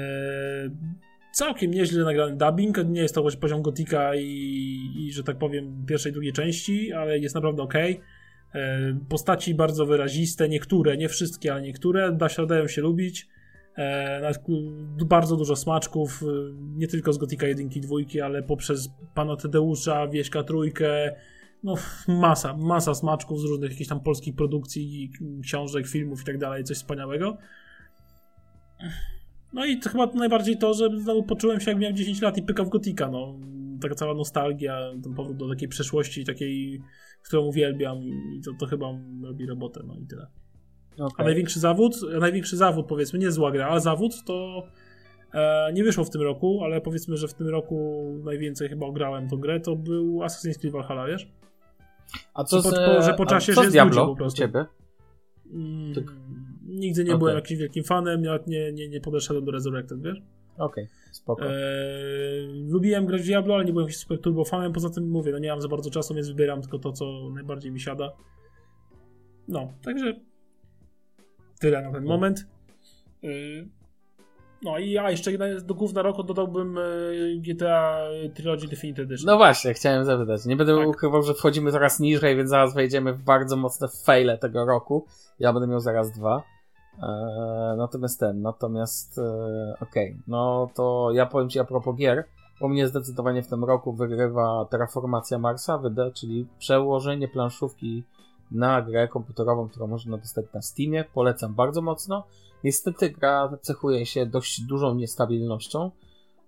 [1.33, 2.77] całkiem nieźle nagrany dubbing.
[2.85, 7.19] Nie jest to właśnie poziom Gotika i, i, że tak powiem, pierwszej, drugiej części, ale
[7.19, 7.73] jest naprawdę ok.
[9.09, 13.27] Postaci bardzo wyraziste, niektóre, nie wszystkie, ale niektóre, da się, dają się lubić.
[13.77, 14.31] E,
[15.05, 16.25] bardzo dużo smaczków, y,
[16.75, 21.15] nie tylko z Gotika 1 i 2, ale poprzez pana Tadeusza, Wieśka Trójkę,
[21.63, 21.75] no
[22.07, 25.11] masa, masa smaczków z różnych jakichś tam polskich produkcji,
[25.43, 27.37] książek, filmów i tak dalej, coś wspaniałego.
[29.53, 32.43] No i to chyba najbardziej to, że znowu poczułem się jak miałem 10 lat i
[32.43, 33.39] pykał w Gotika, no.
[33.81, 36.81] Taka cała nostalgia, ten powrót do takiej przeszłości, takiej,
[37.23, 38.87] którą uwielbiam i to, to chyba
[39.23, 40.27] robi robotę, no i tyle.
[40.99, 41.25] A Okej.
[41.25, 44.63] największy zawód, największy zawód powiedzmy, nie zła gra, ale zawód to
[45.33, 49.29] e, nie wyszło w tym roku, ale powiedzmy, że w tym roku najwięcej chyba ograłem
[49.29, 51.27] tą grę, to był Assassin's Creed Valhalla, wiesz?
[52.33, 54.37] A co że z, po- że po a czasie co się z Diablo po prostu.
[54.37, 54.65] ciebie?
[55.53, 56.03] Mm, Tak.
[56.67, 57.19] Nigdy nie Okej.
[57.19, 60.21] byłem jakimś wielkim fanem, nawet nie, nie, nie podeszedłem do Resurrected, wiesz?
[60.57, 61.45] Okej, spoko.
[61.45, 61.51] E,
[62.67, 65.39] lubiłem grać w Diablo, ale nie byłem jakimś super turbo fanem, poza tym mówię, no
[65.39, 68.11] nie mam za bardzo czasu, więc wybieram tylko to, co najbardziej mi siada.
[69.47, 70.19] No, także
[71.65, 72.09] tyle na ten No.
[72.09, 72.45] moment.
[73.23, 73.67] Y,
[74.63, 77.97] No i ja jeszcze jedna- do główna roku dodałbym y, GTA
[78.35, 79.25] Trilogy Definitive Edition.
[79.25, 80.45] No właśnie, chciałem zapytać.
[80.45, 80.87] Nie będę Tak.
[80.87, 85.05] ukrywał, że wchodzimy coraz niżej, więc zaraz wejdziemy w bardzo mocne faile tego roku.
[85.39, 86.43] Ja będę miał zaraz dwa.
[87.03, 92.23] Eee, natomiast ten, natomiast e, okej, no to ja powiem Ci a propos gier.
[92.61, 98.03] U mnie zdecydowanie w tym roku wygrywa Terraformacja Marsa, WD, czyli przełożenie planszówki
[98.51, 101.05] na grę komputerową, którą można dostać na Steamie.
[101.13, 102.23] Polecam bardzo mocno.
[102.63, 105.91] Niestety gra cechuje się dość dużą niestabilnością.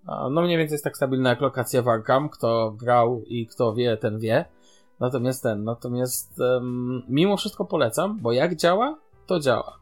[0.06, 2.28] No mniej więcej jest tak stabilna jak lokacja w Arkham.
[2.28, 4.44] Kto grał i kto wie, ten wie.
[5.00, 9.78] Natomiast ten, natomiast em, mimo wszystko polecam, bo jak działa, to działa.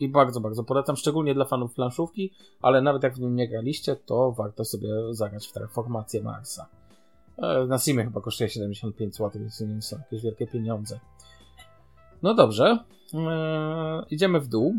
[0.00, 3.96] I bardzo, bardzo polecam, szczególnie dla fanów planszówki, ale nawet jak w nim nie graliście,
[3.96, 6.66] to warto sobie zagrać w Terraformację Marsa.
[7.38, 11.00] E, Na Steamie chyba kosztuje 75 zł, więc nie są jakieś wielkie pieniądze.
[12.22, 12.78] No dobrze,
[13.14, 14.74] e, idziemy w dół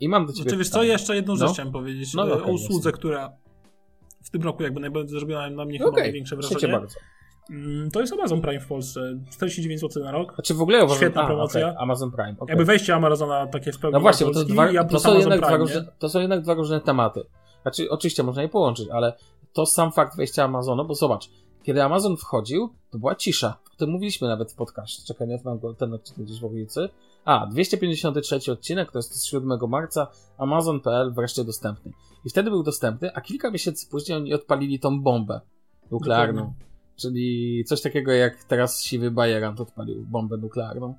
[0.00, 1.38] i mam do ciebie Znaczy, wiesz co, jeszcze jedną No.
[1.38, 2.14] rzecz chciałem powiedzieć.
[2.14, 2.92] No, No, okej, o usłudze, jasne.
[2.92, 3.32] która
[4.24, 6.72] w tym roku jakby najbardziej zrobiła na mnie chyba Okej, największe wrażenie.
[6.72, 6.96] bardzo.
[7.50, 9.00] Mm, To jest Amazon Prime w Polsce.
[9.30, 10.34] 49 zł na rok.
[10.34, 11.66] Znaczy w ogóle uważam, Świetna a, promocja.
[11.68, 12.30] okej, Amazon Prime.
[12.38, 12.46] okej.
[12.48, 15.40] Jakby wejście Amazona takie w pełni No właśnie, bo to, Polski, dwa, to, są jednak
[15.40, 17.22] dwa różne, to są jednak dwa różne tematy.
[17.62, 19.12] Znaczy, oczywiście można je połączyć, ale
[19.52, 21.28] to sam fakt wejścia Amazonu, bo zobacz,
[21.62, 23.56] kiedy Amazon wchodził, to była cisza.
[23.74, 25.02] O tym mówiliśmy nawet w podcaście.
[25.06, 26.88] Czekaj, ja mam go ten odcinek gdzieś w okolicy.
[27.24, 30.06] A, 253 odcinek, to jest z 7 marca,
[30.38, 31.92] Amazon.pl wreszcie dostępny.
[32.24, 35.40] I wtedy był dostępny, a kilka miesięcy później oni odpalili tą bombę
[35.90, 36.42] nuklearną.
[36.42, 36.64] Dokładnie.
[36.96, 40.94] Czyli coś takiego jak teraz siwy Bajerant odpalił bombę nuklearną.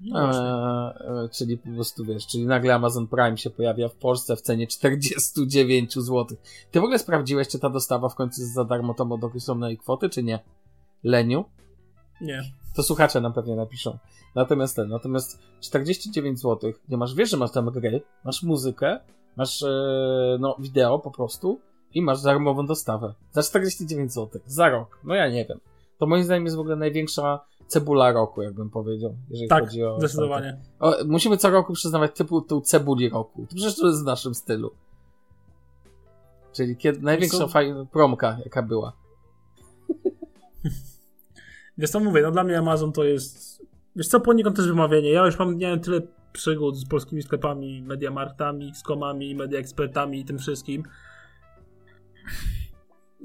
[0.00, 0.30] No.
[0.30, 4.66] Eee, czyli po prostu wiesz, czyli nagle Amazon Prime się pojawia w Polsce w cenie
[4.66, 6.26] 49 zł.
[6.70, 9.78] Ty w ogóle sprawdziłeś, czy ta dostawa w końcu jest za darmo tą od określonej
[9.78, 10.40] kwoty, czy nie?
[11.04, 11.44] Leniu?
[12.22, 12.42] Nie.
[12.76, 13.98] To słuchacze nam pewnie napiszą.
[14.34, 19.00] Natomiast ten, natomiast 49 zł, nie masz, wiesz, że masz tam gry, masz muzykę,
[19.36, 21.60] masz e, no, wideo po prostu
[21.94, 23.14] i masz darmową dostawę.
[23.32, 24.40] Za 49 zł.
[24.46, 25.00] Za rok.
[25.04, 25.60] No ja nie wiem.
[25.98, 29.98] To moim zdaniem jest w ogóle największa cebula roku, jakbym powiedział, jeżeli Tak, chodzi o...
[29.98, 30.60] zdecydowanie.
[30.80, 33.46] O, musimy co roku przyznawać typu tą cebuli roku.
[33.46, 34.70] To przecież to jest w naszym stylu.
[36.52, 38.92] Czyli kiedy, największa fajna promka, jaka była.
[41.78, 43.62] Wiesz co mówię, no dla mnie Amazon to jest...
[43.96, 45.10] Wiesz co, poniekąd też wymawianie.
[45.10, 46.00] Ja już mam, miałem tyle
[46.32, 50.82] przygód z polskimi sklepami, Mediamarktami, z komami, media ekspertami i tym wszystkim.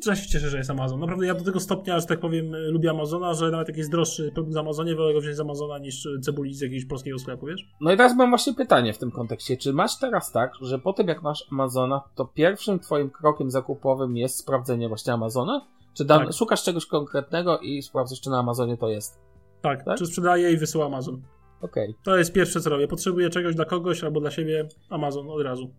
[0.05, 0.99] Ja się cieszę, że jest Amazon.
[0.99, 4.31] Naprawdę ja do tego stopnia, że tak powiem, lubię Amazona, że nawet jak jest droższy
[4.31, 7.69] produkt z Amazonie, wolę go wziąć z Amazona niż cebuli z jakiegoś polskiego sklepu, wiesz?
[7.81, 9.57] No i teraz mam właśnie pytanie w tym kontekście.
[9.57, 14.17] Czy masz teraz tak, że po tym jak masz Amazona, to pierwszym twoim krokiem zakupowym
[14.17, 15.67] jest sprawdzenie właśnie Amazona?
[15.97, 16.33] Czy dan- Tak.
[16.33, 19.19] szukasz czegoś konkretnego i sprawdzasz, czy na Amazonie to jest?
[19.61, 19.97] Tak, Tak?
[19.97, 21.21] czy sprzedaję i wysyła Amazon.
[21.61, 21.95] Okej.
[22.03, 22.87] To jest pierwsze, co robię.
[22.87, 25.69] Potrzebuję czegoś dla kogoś albo dla siebie, Amazon od razu.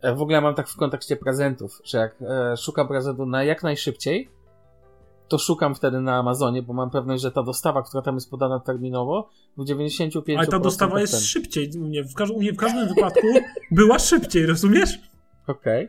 [0.00, 3.62] E, W ogóle mam tak w kontekście prezentów, że jak e, szukam prezentu na jak
[3.62, 4.28] najszybciej,
[5.28, 8.60] to szukam wtedy na Amazonie, bo mam pewność, że ta dostawa, która tam jest podana
[8.60, 11.70] terminowo, w 95% Ale ta dostawa jest szybciej.
[11.76, 13.26] U mnie w, każ- u mnie w każdym wypadku
[13.70, 14.98] była szybciej, rozumiesz?
[15.46, 15.88] Okej.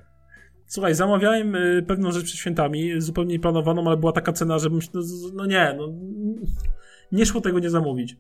[0.67, 5.34] Słuchaj, zamawiałem y, pewną rzecz przed świętami, zupełnie nieplanowaną, ale była taka cena, że z-
[5.34, 5.88] no nie, no
[7.12, 8.17] nie szło tego nie zamówić.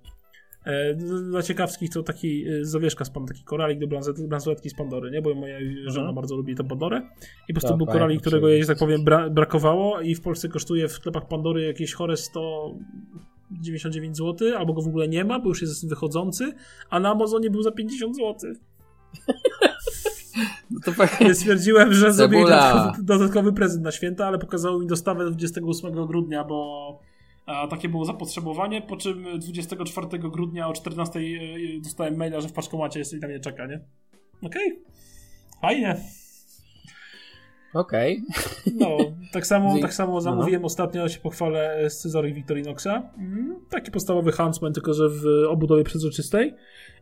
[0.65, 0.93] E,
[1.29, 5.11] Dla ciekawskich to taki y, zawieszka z pan, taki koralik do bransolet- bransoletki z Pandory,
[5.11, 5.21] nie?
[5.21, 6.15] Bo moja żona Mhm.
[6.15, 7.01] bardzo lubi tę Pandorę.
[7.49, 10.21] I po prostu Tak, był koralik, którego jej, że tak powiem, bra brakowało i w
[10.21, 15.39] Polsce kosztuje w sklepach Pandory jakieś chore 199 zł, albo go w ogóle nie ma,
[15.39, 16.53] bo już jest wychodzący,
[16.89, 18.35] a na Amazonie był za 50 zł.
[20.71, 24.87] No to pe- Więc stwierdziłem, że zrobię dodatkowy, dodatkowy prezent na święta, ale pokazało mi
[24.87, 26.99] dostawę 28 grudnia, bo
[27.45, 31.23] a, takie było zapotrzebowanie, po czym 24 grudnia o 14 e,
[31.83, 33.79] dostałem maila, że w paczkomacie jest i na mnie czeka, nie?
[34.43, 34.79] Okej.
[35.61, 35.97] Fajnie.
[37.73, 38.23] Okej.
[38.75, 38.97] No,
[39.31, 43.01] tak samo, tak samo no, zamówiłem ostatnio, się pochwalę, z Scyzorii Victorinoxa.
[43.17, 46.53] Mm, Taki podstawowy Huntsman, tylko że w obudowie przezroczystej.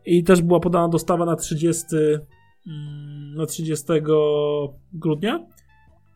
[0.06, 3.86] I też była podana dostawa na 30, mm, na 30
[4.92, 5.46] grudnia.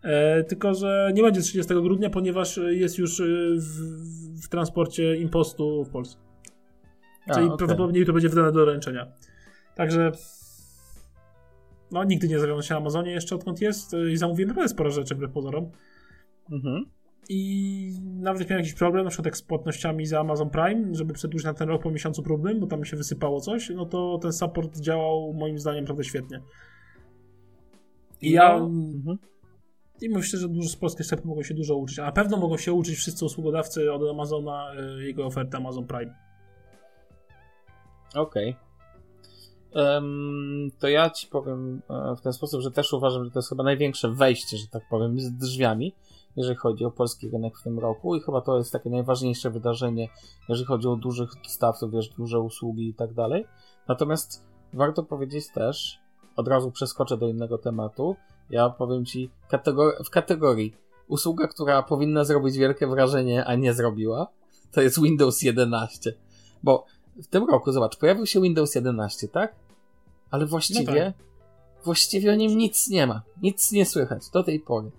[0.02, 3.24] E, tylko, że nie będzie 30 grudnia, ponieważ jest już e,
[3.56, 6.18] w, w transporcie impostu w Polsce.
[7.26, 7.58] A, Czyli okej.
[7.58, 9.06] prawdopodobnie to będzie wydane do doręczenia.
[9.74, 10.12] Także.
[11.92, 14.90] No, nigdy nie zamawiam się na Amazonie jeszcze odkąd jest e, i zamówiłem naprawdę sporo
[14.90, 15.70] rzeczy wbrew pozorom.
[16.50, 16.84] Mhm.
[17.28, 21.14] I nawet jak miałem jakiś problem, na przykład jak z płatnościami za Amazon Prime, żeby
[21.14, 24.18] przedłużyć na ten rok po miesiącu próbnym, bo tam mi się wysypało coś, no to
[24.22, 26.40] ten support działał moim zdaniem naprawdę świetnie.
[28.22, 29.18] I ja No, mhm.
[30.00, 32.56] i myślę, że dużo z polskich sklepów mogą się dużo uczyć, a na pewno mogą
[32.56, 36.14] się uczyć wszyscy usługodawcy od Amazona, y, jego oferty Amazon Prime.
[38.14, 38.56] Okej.
[39.74, 43.48] Em, to ja ci powiem e, w ten sposób, że też uważam, że to jest
[43.48, 45.94] chyba największe wejście, że tak powiem, z drzwiami,
[46.36, 50.08] jeżeli chodzi o polski rynek w tym roku i chyba to jest takie najważniejsze wydarzenie,
[50.48, 53.46] jeżeli chodzi o dużych dostawców, wiesz, duże usługi i tak dalej.
[53.88, 56.00] Natomiast warto powiedzieć też,
[56.40, 58.16] od razu przeskoczę do innego tematu,
[58.50, 60.74] ja powiem ci kategor- w kategorii
[61.08, 64.26] usługa, która powinna zrobić wielkie wrażenie, a nie zrobiła,
[64.72, 66.12] to jest Windows 11.
[66.62, 66.84] Bo
[67.22, 69.54] w tym roku, zobacz, pojawił się Windows 11, tak?
[70.30, 73.22] Ale właściwie, No właściwie o nim nic nie ma.
[73.42, 74.90] Nic nie słychać do tej pory.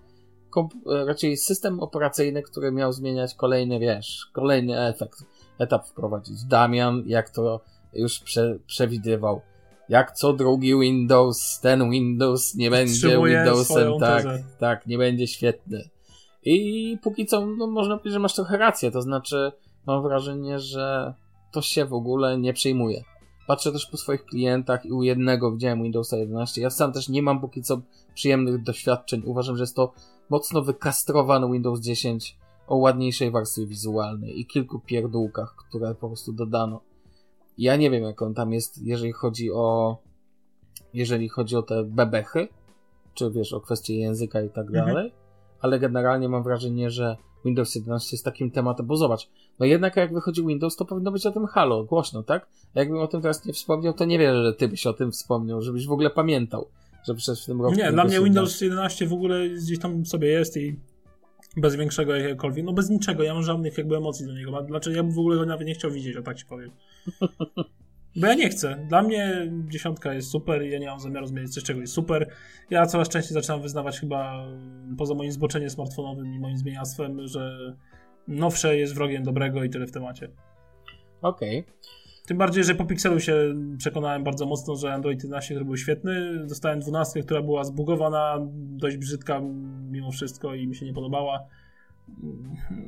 [0.50, 5.24] Komp- e, raczej system operacyjny, który miał zmieniać kolejny, wiesz, kolejny efekt,
[5.58, 6.44] etap wprowadzić.
[6.44, 7.60] Damian, jak to
[7.92, 9.40] już prze- przewidywał,
[9.88, 14.44] jak co drugi Windows, ten Windows nie będzie Windowsem, tak, tezę.
[14.58, 15.88] tak, nie będzie świetny.
[16.44, 19.52] I póki co, no, można powiedzieć, że masz trochę rację, to znaczy,
[19.86, 21.14] mam wrażenie, że
[21.52, 23.04] to się w ogóle nie przejmuje.
[23.46, 26.60] Patrzę też po swoich klientach i u jednego widziałem Windowsa 11.
[26.60, 27.80] Ja sam też nie mam póki co
[28.14, 29.22] przyjemnych doświadczeń.
[29.26, 29.92] Uważam, że jest to
[30.30, 36.80] mocno wykastrowany Windows 10 o ładniejszej warstwie wizualnej i kilku pierdółkach, które po prostu dodano.
[37.58, 39.96] Ja nie wiem, jak on tam jest, jeżeli chodzi o
[40.94, 42.48] jeżeli chodzi o te bebechy,
[43.14, 44.86] czy wiesz, o kwestie języka i tak Mhm.
[44.86, 45.12] dalej,
[45.60, 50.14] ale generalnie mam wrażenie, że Windows 11 jest takim tematem, bo zobacz, no jednak jak
[50.14, 52.48] wychodzi Windows, to powinno być o tym halo, głośno, tak?
[52.74, 55.12] A jakbym o tym teraz nie wspomniał, to nie wierzę, że ty byś o tym
[55.12, 56.66] wspomniał, żebyś w ogóle pamiętał,
[57.06, 57.74] że przecież w tym roku...
[57.74, 60.76] Nie, dla mnie Windows 11 w ogóle gdzieś tam sobie jest i
[61.56, 64.62] bez większego jakiegokolwiek, no bez niczego, ja mam żadnych jakby emocji do niego.
[64.62, 66.70] Dlaczego ja bym w ogóle go nawet nie chciał widzieć, o tak ci powiem.
[68.16, 68.86] Bo ja nie chcę.
[68.88, 72.30] Dla mnie dziesiątka jest super i ja nie mam zamiaru zmienić coś, czego jest super.
[72.70, 74.46] Ja coraz częściej zaczynam wyznawać chyba
[74.98, 77.74] poza moim zboczeniem smartfonowym i moim zmieniactwem, że
[78.28, 80.28] nowsze jest wrogiem dobrego i tyle w temacie.
[81.22, 81.64] Okej.
[82.32, 86.46] Tym bardziej, że po Pixelu się przekonałem bardzo mocno, że Android 11, który był świetny,
[86.46, 89.40] dostałem 12, która była zbugowana, dość brzydka
[89.90, 91.46] mimo wszystko i mi się nie podobała.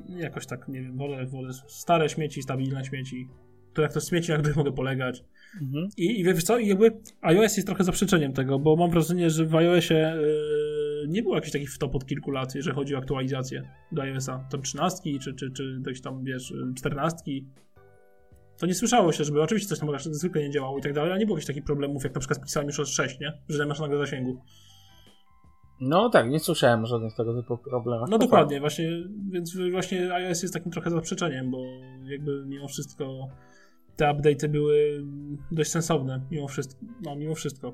[0.08, 3.28] Jakoś tak, nie wiem, wolę, wolę stare śmieci, stabilne śmieci,
[3.72, 5.24] które jak to śmieci, na których mogę polegać.
[5.62, 5.88] Mhm.
[5.96, 9.46] I, I wiesz co, i jakby iOS jest trochę zaprzeczeniem tego, bo mam wrażenie, że
[9.46, 13.62] w iOSie yy, nie było jakichś takich wtop od kilku lat, jeżeli chodzi o aktualizację
[13.92, 14.46] do iOSa.
[14.50, 17.22] Tam 13 czy, czy, czy jakieś tam, wiesz, 14.
[18.58, 21.20] To nie słyszało się, żeby oczywiście coś tam zwykle nie działało i tak dalej, ale
[21.20, 23.32] nie było jakichś takich problemów, jak na przykład z Pixelami już 6, nie?
[23.48, 24.40] Że nie masz nagle zasięgu.
[25.80, 28.10] No tak, nie słyszałem o żadnych tego typu problemach.
[28.10, 28.90] No dokładnie, właśnie,
[29.30, 31.58] więc właśnie iOS jest takim trochę zaprzeczeniem, bo
[32.04, 33.28] jakby mimo wszystko
[33.96, 35.04] te update'y były
[35.52, 36.80] dość sensowne, mimo wszystko.
[37.02, 37.68] No, mimo wszystko.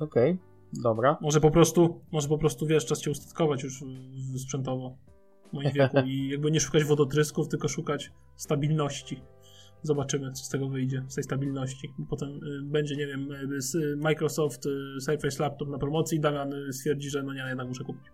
[0.00, 0.38] Okej, okay,
[0.82, 1.18] dobra.
[1.20, 3.84] Może po prostu, może po prostu wiesz, czas cię ustatkować już
[4.38, 4.96] sprzętowo
[5.50, 9.22] w moim wieku i jakby nie szukać wodotrysków, tylko szukać stabilności.
[9.82, 11.94] Zobaczymy, co z tego wyjdzie, z tej stabilności.
[12.10, 17.10] Potem y, będzie, nie wiem, y, Microsoft y, Surface Laptop na promocji i Damian stwierdzi,
[17.10, 18.04] że no nie, jednak muszę kupić.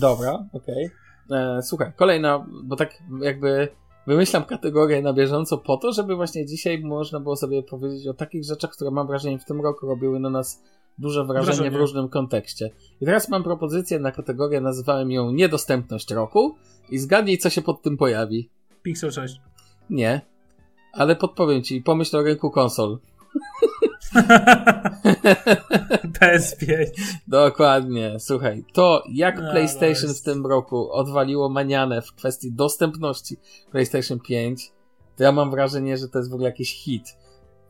[0.00, 0.86] Dobra, okej.
[0.86, 1.02] Okay.
[1.30, 3.68] E, słuchaj, kolejna, bo tak jakby
[4.06, 8.44] wymyślam kategorię na bieżąco po to, żeby właśnie dzisiaj można było sobie powiedzieć o takich
[8.44, 10.62] rzeczach, które mam wrażenie w tym roku robiły na nas
[10.98, 11.70] duże wrażenie, wrażenie.
[11.70, 12.70] w różnym kontekście.
[13.00, 16.56] I teraz mam propozycję na kategorię, nazywałem ją niedostępność roku
[16.90, 18.50] i zgadnij, co się pod tym pojawi.
[18.82, 19.40] Pixel 6.
[19.90, 20.20] Nie.
[20.92, 22.98] Ale podpowiem ci, pomyśl o rynku konsol.
[26.20, 26.86] PS5.
[27.28, 28.20] Dokładnie.
[28.20, 33.36] Słuchaj, to jak no, PlayStation no w tym roku odwaliło manianę w kwestii dostępności
[33.70, 34.72] PlayStation 5,
[35.16, 37.16] to ja mam wrażenie, że to jest w ogóle jakiś hit.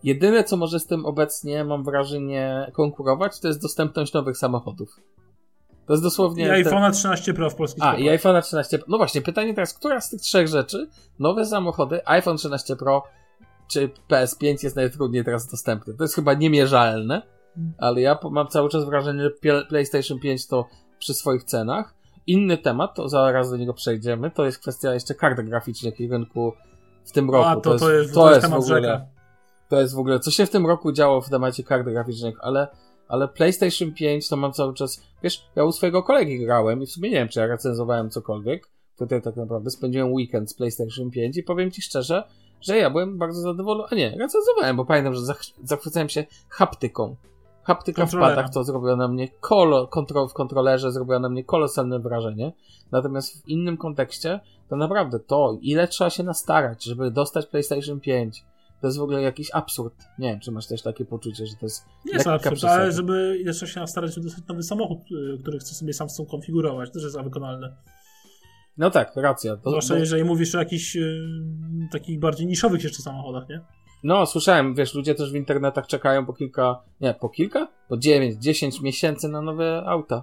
[0.02, 5.00] Jedyne, co może z tym obecnie, mam wrażenie, konkurować, to jest dostępność nowych samochodów.
[5.86, 6.44] To jest dosłownie.
[6.44, 8.86] I iPhone'a 13 Pro w polskich A, i iPhone'a 13 Pro.
[8.90, 13.02] No właśnie, pytanie teraz, która z tych trzech rzeczy, nowe samochody, iPhone 13 Pro
[13.68, 15.94] czy PS5 jest najtrudniej teraz dostępny?
[15.94, 17.22] To jest chyba niemierzalne,
[17.78, 19.30] ale ja mam cały czas wrażenie, że
[19.68, 20.68] PlayStation 5 to
[20.98, 21.94] przy swoich cenach.
[22.26, 26.52] Inny temat, to zaraz do niego przejdziemy, to jest kwestia jeszcze kart graficznych i rynku
[27.04, 27.48] w tym roku.
[27.48, 28.82] A, to, to, jest, to jest, to jest w ogóle.
[28.82, 29.06] Rzeka.
[29.68, 32.68] To jest w ogóle, co się w tym roku działo w temacie kart graficznych, ale
[33.08, 36.90] ale PlayStation 5 to mam cały czas, wiesz, ja u swojego kolegi grałem i w
[36.90, 41.36] sumie nie wiem, czy ja recenzowałem cokolwiek, tutaj tak naprawdę spędziłem weekend z PlayStation 5
[41.36, 42.24] i powiem ci szczerze,
[42.60, 45.20] że ja byłem bardzo zadowolony, a nie, recenzowałem, bo pamiętam, że
[45.64, 47.16] zachwycałem się haptyką.
[47.62, 51.98] Haptyka w padach to zrobiła na mnie kolo, kontrol, w kontrolerze zrobiła na mnie kolosalne
[51.98, 52.52] wrażenie.
[52.92, 58.44] Natomiast w innym kontekście, to naprawdę to, ile trzeba się nastarać, żeby dostać PlayStation 5,
[58.82, 59.94] to jest w ogóle jakiś absurd.
[60.18, 61.84] Nie wiem, czy masz też takie poczucie, że to jest.
[62.04, 62.82] Nie jest absurd, przesada.
[62.82, 66.88] ale żeby jeszcze się starać, żeby dostać nowy samochód, y, który chce sobie sam konfigurować,
[66.88, 67.76] to też jest wykonalne.
[68.78, 69.56] No tak, racja.
[69.56, 70.00] To, Zwłaszcza bo...
[70.00, 71.28] jeżeli mówisz o jakichś y,
[71.92, 73.60] takich bardziej niszowych jeszcze samochodach, nie?
[74.04, 77.68] No, słyszałem, wiesz, ludzie też w internetach czekają po kilka, nie, po kilka?
[77.88, 80.22] Po 9, 10 miesięcy na nowe auta.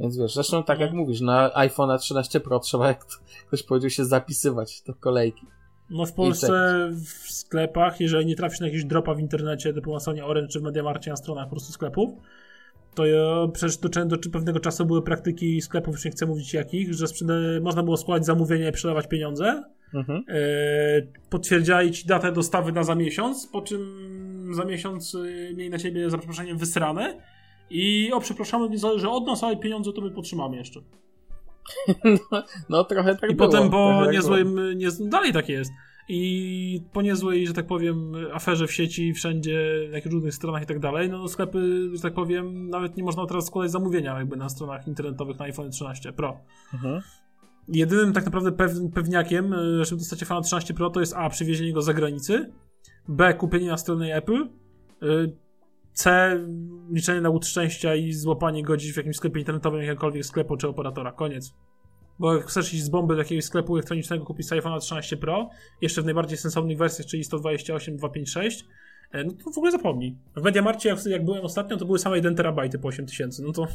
[0.00, 0.84] Więc wiesz, zresztą tak no.
[0.84, 3.04] jak mówisz, na iPhone 13 Pro trzeba, jak
[3.46, 5.46] ktoś powiedział, się zapisywać do kolejki.
[5.90, 10.00] No w Polsce w sklepach, jeżeli nie trafisz na jakieś dropa w internecie typu na
[10.00, 12.10] stronie Orange czy w Mediamarcie na stronach po prostu sklepów,
[12.94, 16.54] to ja, przecież do, do, do pewnego czasu były praktyki sklepów, już nie chcę mówić
[16.54, 17.06] jakich, że
[17.62, 19.62] można było składać zamówienie i przelewać pieniądze.
[19.94, 20.24] Mhm.
[20.28, 20.42] E,
[21.30, 23.80] potwierdzali ci datę dostawy na za miesiąc, po czym
[24.54, 27.20] za miesiąc e, mieli na ciebie za przeproszeniem wysrane
[27.70, 30.80] i o przepraszamy, nie zależy od nas, ale pieniądze to my potrzymamy jeszcze.
[32.32, 35.72] No, no, trochę tak I było, potem po tak niezłym, nie, dalej tak jest.
[36.08, 40.78] I po niezłej, że tak powiem, aferze w sieci, wszędzie, na różnych stronach i tak
[40.78, 44.86] dalej, no sklepy, że tak powiem, nawet nie można teraz składać zamówienia jakby na stronach
[44.88, 46.40] internetowych na iPhone 13 Pro.
[46.74, 47.00] Mhm.
[47.68, 48.52] Jedynym tak naprawdę
[48.94, 51.30] pewniakiem, żeby dostać iPhone 13 Pro to jest A.
[51.30, 52.52] Przywiezienie go za granicy,
[53.08, 53.34] B.
[53.34, 54.48] Kupienie na stronie Apple,
[55.02, 55.06] e,
[55.94, 56.30] C.
[56.90, 60.68] Liczenie na łód szczęścia i złapanie go gdzieś w jakimś sklepie internetowym, jakiegokolwiek sklepu czy
[60.68, 61.12] operatora.
[61.12, 61.54] Koniec.
[62.18, 65.48] Bo jak chcesz iść z bomby do jakiegoś sklepu elektronicznego kupić iPhone 13 Pro,
[65.80, 68.64] jeszcze w najbardziej sensownych wersjach, czyli 128, 256,
[69.12, 70.16] e, no to w ogóle zapomnij.
[70.36, 73.66] W Mediamarcie, jak, byłem ostatnio, to były same 1 terabajty po 8000, no to...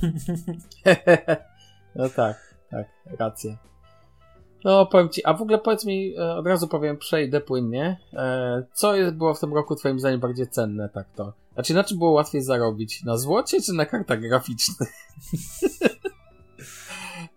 [1.95, 2.87] no tak, tak,
[3.19, 3.57] racja.
[4.63, 8.63] No, powiem ci, a w ogóle powiedz mi, e, od razu powiem, przejdę płynnie, e,
[8.73, 11.33] co było w tym roku twoim zdaniem bardziej cenne, tak to?
[11.59, 13.03] Znaczy, na czym było łatwiej zarobić?
[13.03, 14.89] Na złocie czy na kartach graficznych?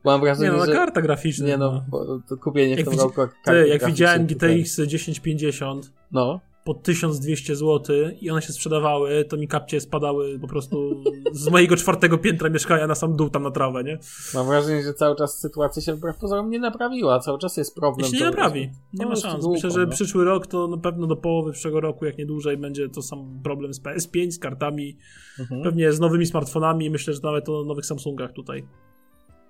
[0.05, 0.73] Mam wrażenie, nie, no, że...
[0.73, 1.47] karta graficzna.
[1.47, 1.85] Nie no,
[2.29, 7.97] to kupienie jak w tym roku Ty, jak widziałem GTX 1050, no po 1200 zł
[8.21, 12.87] i one się sprzedawały, to mi kapcie spadały po prostu z mojego czwartego piętra mieszkania
[12.87, 13.99] na sam dół tam na trawę, nie?
[14.35, 18.05] Mam wrażenie, że cały czas sytuacja się wbrew pozorom nie naprawiła, cały czas jest problem.
[18.05, 19.47] Jeśli nie naprawi, nie ma szans.
[19.47, 19.93] Myślę, że no.
[19.93, 23.41] przyszły rok to na pewno do połowy przyszłego roku, jak nie dłużej, będzie to sam
[23.45, 24.97] problem z PS5, z kartami,
[25.41, 25.63] mhm.
[25.63, 28.67] pewnie z nowymi smartfonami, myślę, że nawet o nowych Samsungach tutaj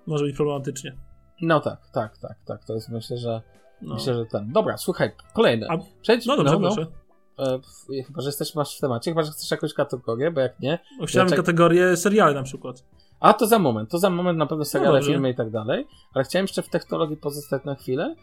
[0.07, 0.97] może być problematycznie.
[1.41, 3.41] No tak, tak, tak, tak, to jest myślę, że
[3.81, 3.95] no.
[3.95, 4.51] myślę, że ten.
[4.51, 5.67] Dobra, słuchaj, kolejne.
[5.69, 6.75] A, Przejdź, no dobrze, no, no.
[6.75, 7.02] proszę.
[7.39, 7.59] E,
[8.03, 10.79] chyba, że jesteś masz w temacie, chyba, że chcesz jakąś kategorię, bo jak nie...
[11.07, 11.37] Chciałem czek...
[11.37, 12.83] kategorię seriale na przykład.
[13.19, 15.87] A, to za moment, to za moment na pewno seriale, no filmy i tak dalej,
[16.13, 18.15] ale chciałem jeszcze w technologii pozostać na chwilę.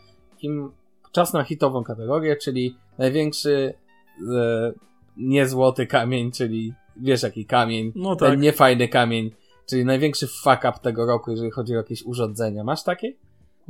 [0.42, 0.72] Im
[1.12, 3.74] czas na hitową kategorię, czyli największy
[4.34, 4.72] e,
[5.16, 8.30] niezłoty kamień, czyli wiesz jaki kamień, no tak.
[8.30, 9.30] ten niefajny kamień
[9.70, 12.64] Czyli największy fuck up tego roku, jeżeli chodzi o jakieś urządzenia.
[12.64, 13.12] Masz takie?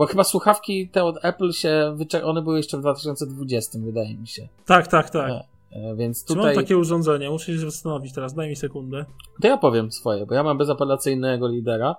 [0.01, 4.48] Bo chyba słuchawki te od Apple się one były jeszcze w 2020, wydaje mi się.
[4.66, 5.30] Tak, tak, tak.
[5.30, 6.55] E, e, więc Czy mam tutaj.
[6.55, 7.30] takie urządzenie?
[7.30, 9.05] Muszę się zastanowić teraz, daj mi sekundę.
[9.42, 11.96] To ja powiem swoje, bo ja mam bezapelacyjnego lidera.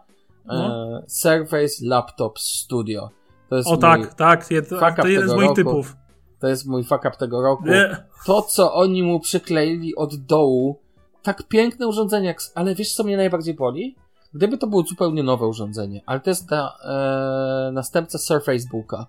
[0.50, 1.02] E, No.
[1.08, 3.10] Surface Laptop Studio.
[3.50, 5.56] To jest O mój, tak, tak, jed, to jeden z moich roku.
[5.56, 5.96] typów.
[6.40, 7.66] To jest mój fuck up tego roku.
[7.66, 7.98] Nie.
[8.26, 10.80] To, co oni mu przykleili od dołu,
[11.24, 13.96] tak piękne urządzenie, jak, ale wiesz, co mnie najbardziej boli?
[14.34, 19.06] Gdyby to było zupełnie nowe urządzenie, ale to jest na, e, następca Surface Booka.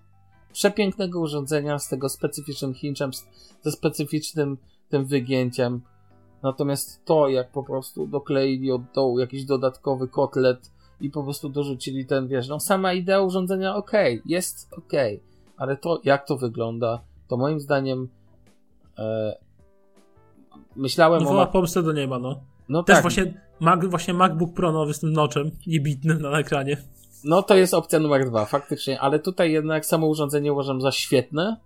[0.53, 3.27] Przepięknego urządzenia z tego specyficznym hinczem, z-
[3.63, 4.59] ze specyficznym
[4.89, 5.81] tym wygięciem.
[6.43, 10.71] Natomiast to, jak po prostu dokleili od dołu jakiś dodatkowy kotlet
[11.01, 15.23] i po prostu dorzucili ten, wiesz, no sama idea urządzenia okej, jest okej,
[15.57, 18.09] ale to, jak to wygląda, to moim zdaniem
[18.99, 19.37] e,
[20.77, 21.35] myślałem No o...
[21.35, 22.41] Ma- pomstę do nieba, no.
[22.73, 26.77] No Też tak, właśnie, Mac, właśnie MacBook Pro nowy z tym noczem niebitnym na ekranie.
[27.25, 31.57] no to jest opcja numer dwa, faktycznie, ale tutaj jednak samo urządzenie uważam za świetne,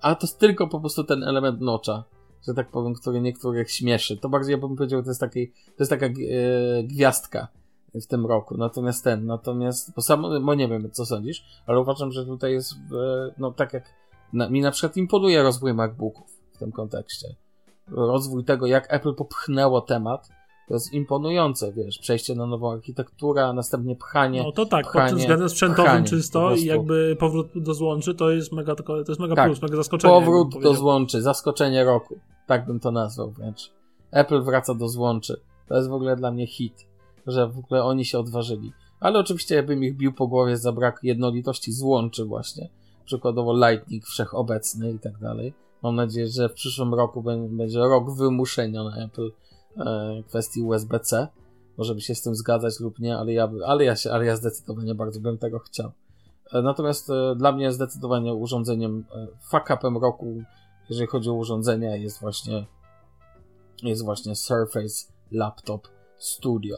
[0.00, 2.04] a to jest tylko po prostu ten element nocza,
[2.46, 4.16] że tak powiem, który niektórych śmieszy.
[4.16, 6.10] To bardziej ja bym powiedział, to jest, taki, to jest taka e,
[6.82, 7.48] gwiazdka
[7.94, 8.56] w tym roku.
[8.56, 12.72] Natomiast ten, natomiast, bo sam, bo nie wiem, co sądzisz, ale uważam, że tutaj jest,
[12.72, 13.84] e, no tak jak
[14.32, 17.28] na, mi na przykład imponuje rozwój MacBooków w tym kontekście.
[17.90, 20.28] Rozwój tego, jak Apple popchnęło temat,
[20.68, 24.42] to jest imponujące, wiesz, przejście na nową architekturę, a następnie pchanie.
[24.42, 28.14] No to tak, pod pchanie, tym względem sprzętowym pchanie, czysto i jakby powrót do złączy
[28.14, 29.46] to jest mega, to jest mega Tak.
[29.46, 30.14] plus, mega zaskoczenie.
[30.14, 32.18] Powrót do złączy, zaskoczenie roku.
[32.46, 33.70] Tak bym to nazwał wręcz.
[34.10, 35.40] Apple wraca do złączy.
[35.68, 36.86] To jest w ogóle dla mnie hit,
[37.26, 38.72] że w ogóle oni się odważyli.
[39.00, 42.68] Ale oczywiście ja bym ich bił po głowie za brak jednolitości złączy właśnie.
[43.04, 45.54] Przykładowo Lightning wszechobecny i tak dalej.
[45.82, 49.30] Mam nadzieję, że w przyszłym roku bę- będzie rok wymuszenia na Apple
[50.28, 51.28] kwestii USB-C.
[51.78, 54.36] Może by się z tym zgadzać lub nie, ale ja, ale ja, się, ale ja
[54.36, 55.92] zdecydowanie bardzo bym tego chciał.
[56.52, 60.42] E, Natomiast e, dla mnie zdecydowanie urządzeniem e, fuck upem roku,
[60.90, 62.66] jeżeli chodzi o urządzenia, jest właśnie
[63.82, 66.76] jest właśnie Surface Laptop Studio.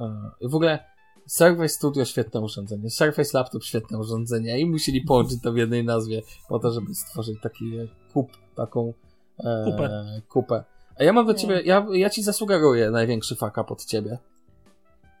[0.00, 0.78] E, W ogóle
[1.26, 6.22] Surface Studio świetne urządzenie, Surface Laptop świetne urządzenie i musieli połączyć to w jednej nazwie
[6.48, 8.92] po to, żeby stworzyć taki e, kup, taką
[9.38, 10.20] e, Kupę.
[10.28, 10.64] kupę.
[11.00, 11.38] A ja mam do No.
[11.38, 14.18] ciebie, ja, ja ci zasugeruję największy fuck up od ciebie.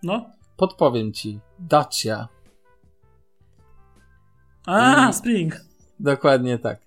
[0.02, 0.30] No.
[0.56, 1.40] Podpowiem ci.
[1.58, 2.28] Dacia.
[4.66, 5.60] A, I- Spring.
[6.00, 6.78] Dokładnie tak.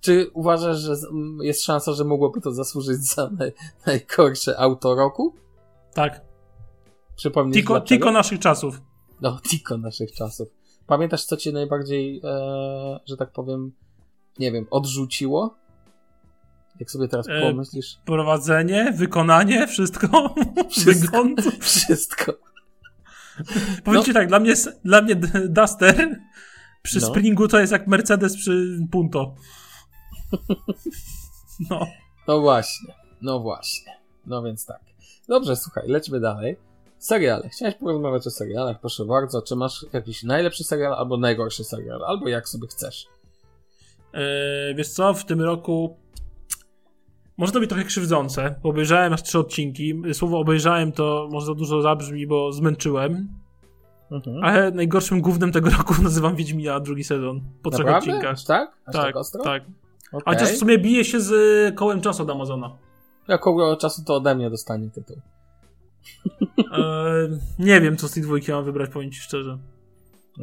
[0.00, 0.94] Czy uważasz, że
[1.42, 3.52] jest szansa, że mogłoby to zasłużyć za naj,
[3.86, 5.34] najgorsze auto roku?
[5.94, 6.20] Tak.
[7.16, 8.80] Przypomnij Tiko, tiko naszych czasów.
[9.20, 10.48] No, Tiko naszych czasów.
[10.86, 13.72] Pamiętasz, co cię najbardziej, e, że tak powiem,
[14.38, 15.54] nie wiem, odrzuciło?
[16.80, 17.98] Jak sobie teraz E, pomyślisz?
[18.04, 20.34] Prowadzenie, wykonanie, wszystko.
[20.70, 21.24] Wszystko.
[21.60, 22.32] Wszystko.
[23.84, 24.54] Powiem ci tak, dla mnie,
[24.84, 25.16] dla mnie
[25.48, 26.20] Duster
[26.82, 27.06] przy No.
[27.06, 29.34] Springu to jest jak Mercedes przy Punto.
[31.70, 31.86] No.
[32.28, 33.92] No właśnie, no właśnie.
[34.26, 34.80] No więc tak.
[35.28, 36.56] Dobrze, słuchaj, lećmy dalej.
[36.98, 37.48] Seriale.
[37.48, 39.42] Chciałeś porozmawiać o serialach, proszę bardzo.
[39.42, 42.04] Czy masz jakiś najlepszy serial albo najgorszy serial?
[42.04, 43.06] Albo jak sobie chcesz.
[44.12, 45.96] E, wiesz co, w tym roku
[47.36, 50.02] może to być trochę krzywdzące, bo obejrzałem aż trzy odcinki.
[50.12, 53.28] Słowo obejrzałem to może za dużo zabrzmi, bo zmęczyłem.
[54.10, 54.44] Mhm.
[54.44, 57.40] Ale najgorszym głównym tego roku nazywam Wiedźmina drugi sezon.
[57.62, 58.10] Po trzech Naprawdę?
[58.10, 58.44] odcinkach.
[58.46, 58.68] Tak?
[58.86, 59.44] Aż tak, Tak, ostro?
[59.44, 59.62] tak.
[60.12, 60.34] Okej.
[60.34, 62.76] Chociaż w sumie bije się z y, kołem czasu od Amazona.
[63.28, 65.16] Jak koło czasu to ode mnie dostanie tytuł.
[66.72, 67.28] E,
[67.58, 69.58] nie wiem, co z tej dwójki mam wybrać, powiem ci szczerze.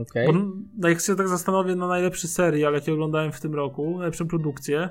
[0.01, 0.27] Okej.
[0.27, 0.33] Bo
[0.77, 4.89] no, jak się tak zastanowię na najlepszy serial, jaki oglądałem w tym roku, najlepszą produkcję,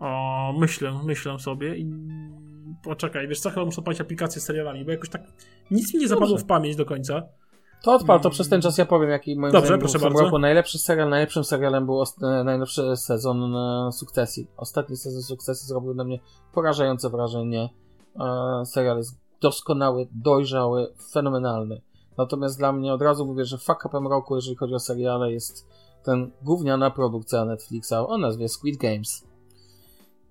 [0.00, 1.86] o, myślę, myślę sobie i
[2.84, 5.22] poczekaj, wiesz co, chyba muszę odpalić aplikację z serialami, bo jakoś tak
[5.70, 6.44] nic mi nie zapadło Dobrze.
[6.44, 7.22] w pamięć do końca.
[7.84, 10.22] To odpal, to przez ten czas ja powiem, jaki moim Dobrze, zdaniem w tym bardzo.
[10.22, 11.08] roku najlepszy serial.
[11.08, 14.48] Najlepszym serialem był e, najlepszy sezon e, Sukcesji.
[14.56, 16.20] Ostatni sezon Sukcesji zrobił na mnie
[16.52, 17.68] porażające wrażenie.
[18.20, 21.80] E, serial jest doskonały, dojrzały, fenomenalny.
[22.18, 25.66] Natomiast dla mnie od razu mówię, że fuck upem roku, jeżeli chodzi o seriale, jest
[26.04, 29.26] ten gówniana produkcja Netflixa o nazwie Squid Games.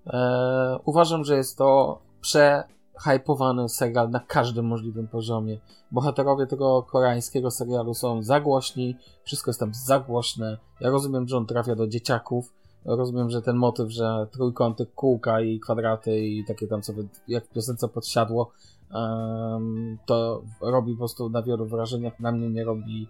[0.06, 5.58] E, uważam, że jest to przehypowany serial na każdym możliwym poziomie.
[5.90, 10.58] Bohaterowie tego koreańskiego serialu są za głośni, wszystko jest tam za głośne.
[10.80, 12.52] Ja rozumiem, że on trafia do dzieciaków.
[12.84, 17.48] Rozumiem, że ten motyw, że trójkąty, kółka i kwadraty i takie tam sobie, jak w
[17.48, 18.50] piosence podsiadło,
[18.94, 22.20] em, to robi po prostu na wielu wrażeniach.
[22.20, 23.08] Na mnie nie robi,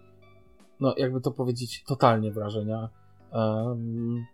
[0.81, 2.89] no jakby to powiedzieć, totalnie wrażenia.
[3.33, 4.25] Em,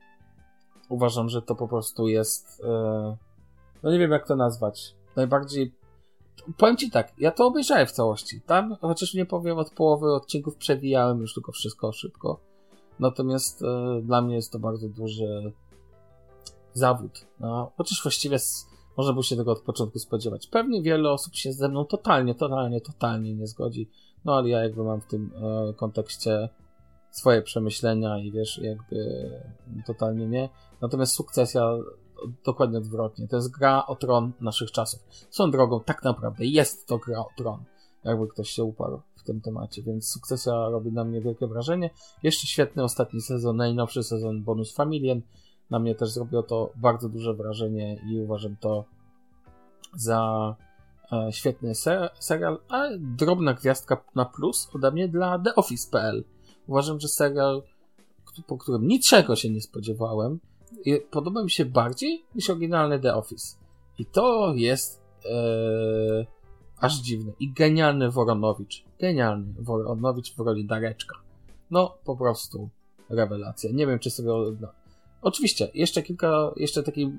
[0.91, 3.17] uważam, że to po prostu jest, e,
[3.83, 4.95] no nie wiem jak to nazwać.
[5.17, 5.73] Najbardziej
[6.57, 8.41] powiem ci tak, ja to obejrzałem w całości.
[8.41, 12.41] Tam, chociaż nie powiem, od połowy odcinków przewijałem już tylko wszystko szybko.
[12.99, 15.53] Natomiast e, dla mnie jest to bardzo duży
[16.73, 17.27] zawód.
[17.41, 18.67] No, chociaż właściwie s-
[18.97, 20.47] można było się tego od początku spodziewać.
[20.47, 23.91] Pewnie wiele osób się ze mną totalnie, totalnie, totalnie nie zgodzi.
[24.25, 25.31] No ale ja jakby mam w tym
[25.71, 26.49] e, kontekście
[27.11, 29.31] swoje przemyślenia i wiesz, jakby
[29.87, 30.49] totalnie nie.
[30.81, 31.77] Natomiast sukcesja
[32.45, 33.29] dokładnie odwrotnie.
[33.29, 35.01] To jest gra o tron naszych czasów.
[35.31, 37.65] Są drogą, tak naprawdę jest to gra o tron.
[38.05, 41.91] Jakby ktoś się uparł w tym temacie, więc sukcesja robi na mnie wielkie wrażenie.
[42.23, 45.23] Jeszcze świetny ostatni sezon, najnowszy sezon Bonus Familien.
[45.71, 48.85] Na mnie też zrobiło to bardzo duże wrażenie i uważam to
[49.95, 50.55] za
[51.13, 56.25] e, świetny ser serial, a drobna gwiazdka na plus ode mnie dla The Office.pl.
[56.71, 57.63] Uważam, że serial,
[58.47, 60.41] po którym niczego się nie spodziewałem,
[61.11, 63.57] podoba mi się bardziej niż oryginalny The Office.
[63.99, 66.27] I to jest e,
[66.79, 67.33] aż dziwne.
[67.41, 68.85] I genialny Woronowicz.
[69.01, 71.17] Genialny Woronowicz w roli Dareczka.
[71.71, 72.69] No, po prostu
[73.09, 73.71] rewelacja.
[73.73, 74.31] Nie wiem, czy sobie...
[75.23, 77.13] Oczywiście, jeszcze kilka, jeszcze taki,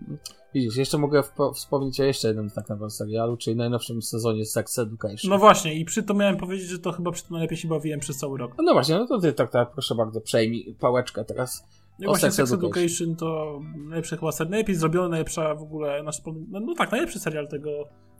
[0.54, 1.24] widzisz, jeszcze mogę
[1.56, 5.30] wspomnieć o jeszcze jednym tak naprawdę serialu, czyli najnowszym sezonie Sex Education.
[5.30, 8.00] No właśnie, i przy to miałem powiedzieć, że to chyba przy tym najlepiej się bawiłem
[8.00, 8.52] przez cały rok.
[8.64, 11.68] no właśnie, no to ty tak, tak, proszę bardzo, przejmij pałeczkę teraz.
[12.00, 12.84] No właśnie Sex Sex Education.
[12.84, 17.20] Education to najlepszy chyba serial, najlepiej zrobiony, najlepsza w ogóle, nasz, no, no tak, najlepszy
[17.20, 17.70] serial tego,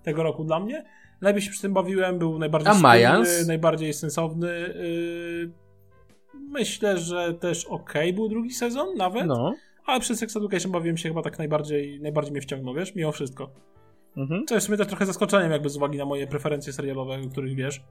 [0.04, 0.86] tego roku dla mnie.
[1.22, 3.30] Najlepiej się przy tym bawiłem, był najbardziej A Mayans?
[3.30, 4.48] spójny, najbardziej sensowny.
[4.48, 5.52] Yy,
[6.50, 9.54] myślę, że też ok był drugi sezon nawet, No.
[9.86, 13.50] Ale przy Sex Education bawiłem się chyba tak najbardziej, najbardziej mnie wciągnął, wiesz, mimo wszystko.
[14.18, 14.46] Mhm.
[14.46, 17.30] To jest w sumie też trochę zaskoczeniem jakby z uwagi na moje preferencje serialowe, o
[17.30, 17.82] których wiesz.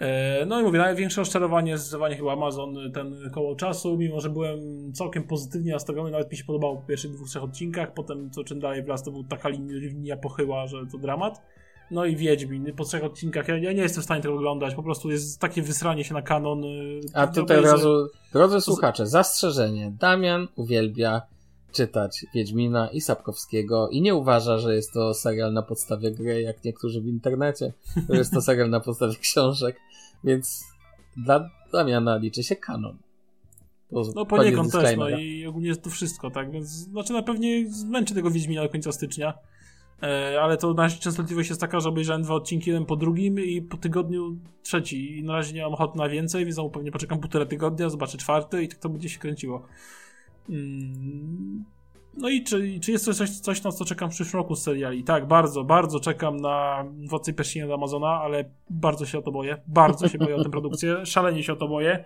[0.00, 4.58] E, No i mówię, największe rozczarowanie zdecydowanie chyba Amazon ten koło czasu, mimo że byłem
[4.92, 8.60] całkiem pozytywnie nastawiony, nawet mi się podobało po pierwszych dwóch, trzech odcinkach, potem co czym
[8.60, 11.42] dalej wraz to był taka linia pochyła, że to dramat.
[11.90, 14.82] No i Wiedźmin, po trzech odcinkach, ja, ja nie jestem w stanie tego oglądać, po
[14.82, 16.64] prostu jest takie wysranie się na kanon.
[16.64, 19.92] y, A tutaj od razu, drodzy słuchacze, zastrzeżenie.
[20.00, 21.22] Damian uwielbia
[21.72, 26.64] czytać Wiedźmina i Sapkowskiego i nie uważa, że jest to serial na podstawie gry, jak
[26.64, 27.72] niektórzy w internecie.
[28.08, 29.76] To jest to serial na podstawie książek,
[30.24, 30.64] więc
[31.16, 32.98] dla Damiana liczy się kanon.
[33.90, 37.70] Po, No poniekąd też, no i ogólnie jest to wszystko, tak, więc znaczy na pewnie
[37.70, 39.34] zmęczy tego Wiedźmina do końca stycznia,
[40.40, 43.76] ale to nasza częstotliwość jest taka, że obejrzałem dwa odcinki jeden po drugim i po
[43.76, 47.46] tygodniu trzeci i na razie nie mam ochoty na więcej, więc znowu pewnie poczekam półtora
[47.46, 49.66] tygodnia, zobaczę czwarty i tak to będzie się kręciło.
[50.48, 51.64] Mm.
[52.16, 55.04] No i czy, czy jest coś, coś, na co czekam w przyszłym roku z seriali?
[55.04, 59.62] Tak, bardzo, bardzo czekam na Władcy Pierścieni od Amazona, ale bardzo się o to boję.
[59.66, 62.04] Bardzo się boję o tę produkcję, szalenie się o to boję.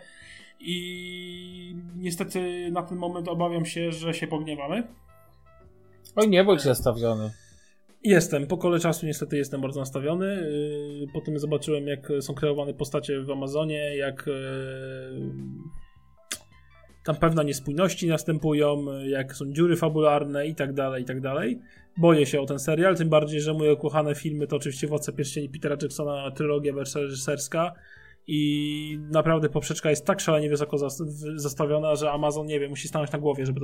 [0.60, 4.88] I niestety na ten moment obawiam się, że się pogniewamy.
[6.16, 7.30] Oj, nie bądź nastawiony.
[8.04, 10.26] Jestem, po kole czasu niestety jestem bardzo nastawiony.
[11.00, 14.34] Yy, Potem zobaczyłem, jak są kreowane postacie w Amazonie, jak yy,
[17.04, 21.58] tam pewne niespójności następują, jak są dziury fabularne i tak dalej, i tak dalej.
[21.96, 25.48] Boję się o ten serial, tym bardziej, że moje ukochane filmy to oczywiście Władca Pierścieni
[25.48, 27.74] Petera Jacksona, trylogia reżyserska
[28.30, 30.76] i naprawdę poprzeczka jest tak szalenie wysoko
[31.34, 33.60] zastawiona, że Amazon, nie wiem, musi stanąć na głowie, żeby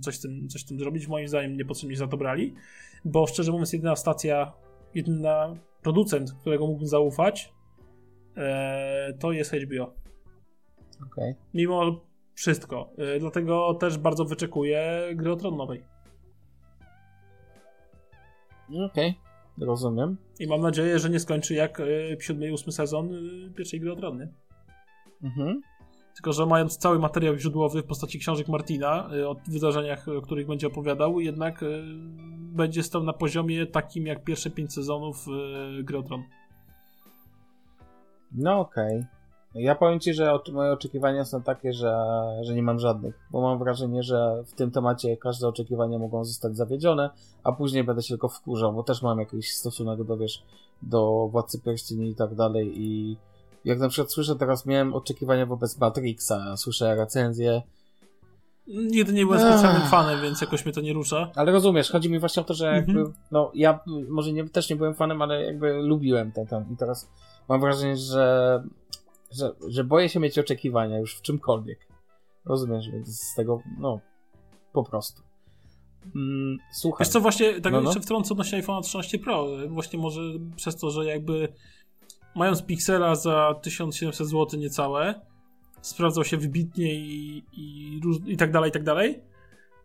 [0.00, 1.08] coś, z tym, coś z tym zrobić.
[1.08, 2.54] Moim zdaniem niepotrzebnie za to brali,
[3.04, 4.52] bo szczerze mówiąc jedyna stacja,
[4.94, 7.52] jedyna producent, którego mógłbym zaufać,
[8.36, 9.94] e, to jest HBO.
[11.06, 11.34] Okej.
[11.54, 12.00] Mimo
[12.34, 12.90] wszystko.
[12.98, 15.84] E, dlatego też bardzo wyczekuję gry o Tron nowej.
[18.86, 19.14] Okej,
[19.60, 20.16] rozumiem.
[20.40, 21.84] I mam nadzieję, że nie skończy jak e,
[22.20, 24.28] siódmy i ósmy sezon e, pierwszej gry o Tron, nie?
[25.22, 25.60] Mhm.
[26.14, 30.46] Tylko, że mając cały materiał źródłowy w postaci książek Martina y, o wydarzeniach, o których
[30.46, 31.64] będzie opowiadał, jednak
[32.38, 35.26] będzie stał na poziomie takim jak pierwsze pięć sezonów
[35.82, 36.22] Gry o Tron.
[38.32, 39.04] No okej.
[39.54, 41.96] Ja powiem ci, że moje oczekiwania są takie, że,
[42.42, 46.56] że nie mam żadnych, bo mam wrażenie, że w tym temacie każde oczekiwania mogą zostać
[46.56, 47.10] zawiedzione,
[47.44, 50.42] a później będę się tylko wkurzał, bo też mam jakiś stosunek do, wiesz,
[50.82, 53.16] do Władcy Pierścieni i tak dalej i
[53.64, 57.62] jak na przykład słyszę teraz, miałem oczekiwania wobec Matrixa, słyszę recenzję,
[58.66, 59.48] Nigdy nie byłem Ech.
[59.52, 61.30] specjalnym fanem, więc jakoś mnie to nie rusza.
[61.34, 62.98] ale rozumiesz, chodzi mi właśnie o to, że Mhm.
[62.98, 66.76] jakby, no ja może nie, też nie byłem fanem, ale jakby lubiłem ten tam i
[66.76, 67.08] teraz
[67.48, 68.62] mam wrażenie, że,
[69.30, 71.78] że, że boję się mieć oczekiwania już w czymkolwiek.
[72.44, 74.00] Rozumiesz, więc z tego, no,
[74.72, 75.22] po prostu.
[76.14, 77.04] Mm, słuchaj.
[77.04, 77.88] Wiesz co, właśnie tak No, no.
[77.88, 79.46] jeszcze wtrącę odnośnie iPhone 13 Pro.
[79.68, 80.20] Właśnie może
[80.56, 81.52] przez to, że jakby
[82.34, 85.20] mając Pixela za 1700 zł niecałe,
[85.80, 89.20] sprawdzał się wybitnie i, i, i tak dalej, i tak dalej.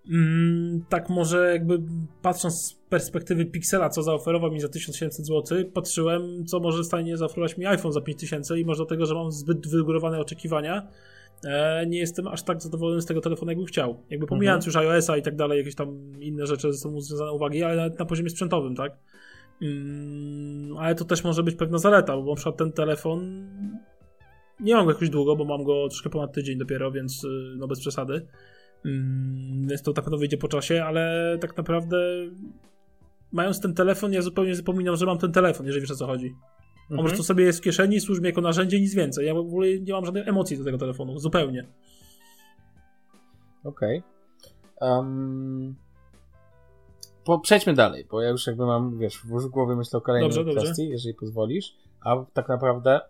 [0.10, 1.80] Mm, tak może jakby
[2.22, 7.58] patrząc z perspektywy Pixela, co zaoferował mi za 1700 zł, patrzyłem, co może stanie zaoferować
[7.58, 10.88] mi iPhone za 5000 i może do tego, że mam zbyt wygórowane oczekiwania,
[11.46, 14.04] e, nie jestem aż tak zadowolony z tego telefonu, jakbym chciał.
[14.10, 14.86] Jakby pomijając Mhm.
[14.86, 18.00] już iOS-a i tak dalej, jakieś tam inne rzeczy ze sobą związane uwagi, ale nawet
[18.00, 18.98] na poziomie sprzętowym, tak?
[19.62, 23.48] Mm, ale to też może być pewna zaleta, bo na przykład ten telefon
[24.60, 27.28] nie mam go jakoś długo, bo mam go troszkę ponad tydzień dopiero, więc y,
[27.58, 28.28] no bez przesady.
[28.86, 31.98] Mm, Więc to na pewno wyjdzie po czasie, ale tak naprawdę
[33.32, 36.28] mając ten telefon, ja zupełnie zapominam, że mam ten telefon, jeżeli wiesz o co chodzi.
[36.28, 37.08] On po Mhm.
[37.08, 39.26] prostu sobie jest w kieszeni, służy mi jako narzędzie, nic więcej.
[39.28, 41.68] Ja w ogóle nie mam żadnych emocji do tego telefonu, zupełnie.
[43.64, 44.04] Okej.
[44.82, 45.76] Em,
[47.26, 50.46] po, przejdźmy dalej, bo ja już jakby mam, wiesz, w głowie myślę o kolejnej Dobrze,
[50.46, 50.62] dobrze.
[50.64, 51.76] kwestii, jeżeli pozwolisz.
[52.02, 53.02] A tak naprawdę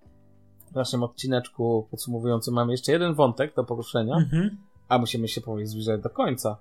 [0.71, 4.57] w naszym odcineczku podsumowującym mamy jeszcze jeden wątek do poruszenia, Mhm.
[4.89, 6.57] A musimy się powoli zbliżać do końca.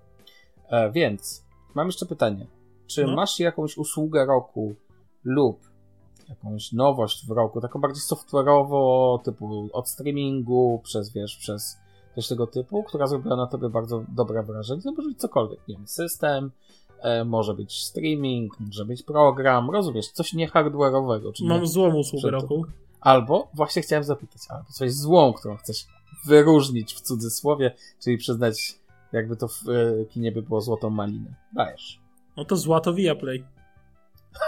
[0.68, 1.45] E, więc
[1.75, 2.47] mam jeszcze pytanie.
[2.87, 3.14] Czy No.
[3.16, 4.75] masz jakąś usługę roku
[5.25, 5.73] lub
[6.29, 11.77] jakąś nowość w roku, taką bardziej software'owo, typu od streamingu, przez, wiesz, przez
[12.14, 14.83] coś tego typu, która zrobiła na tobie bardzo dobre wrażenie?
[14.83, 16.51] To może być cokolwiek, nie wiem, system,
[17.01, 22.64] e, może być streaming, może być program, rozumiesz, coś nie hardware'owego, Mam złą usługę roku.
[23.01, 25.87] Albo, właśnie chciałem zapytać, albo coś złą, którą chcesz
[26.27, 28.75] wyróżnić w cudzysłowie, czyli przyznać,
[29.12, 31.35] jakby to w e, kinie by było złotą malinę.
[31.53, 32.01] Dajesz.
[32.37, 33.45] No to zła to Viaplay.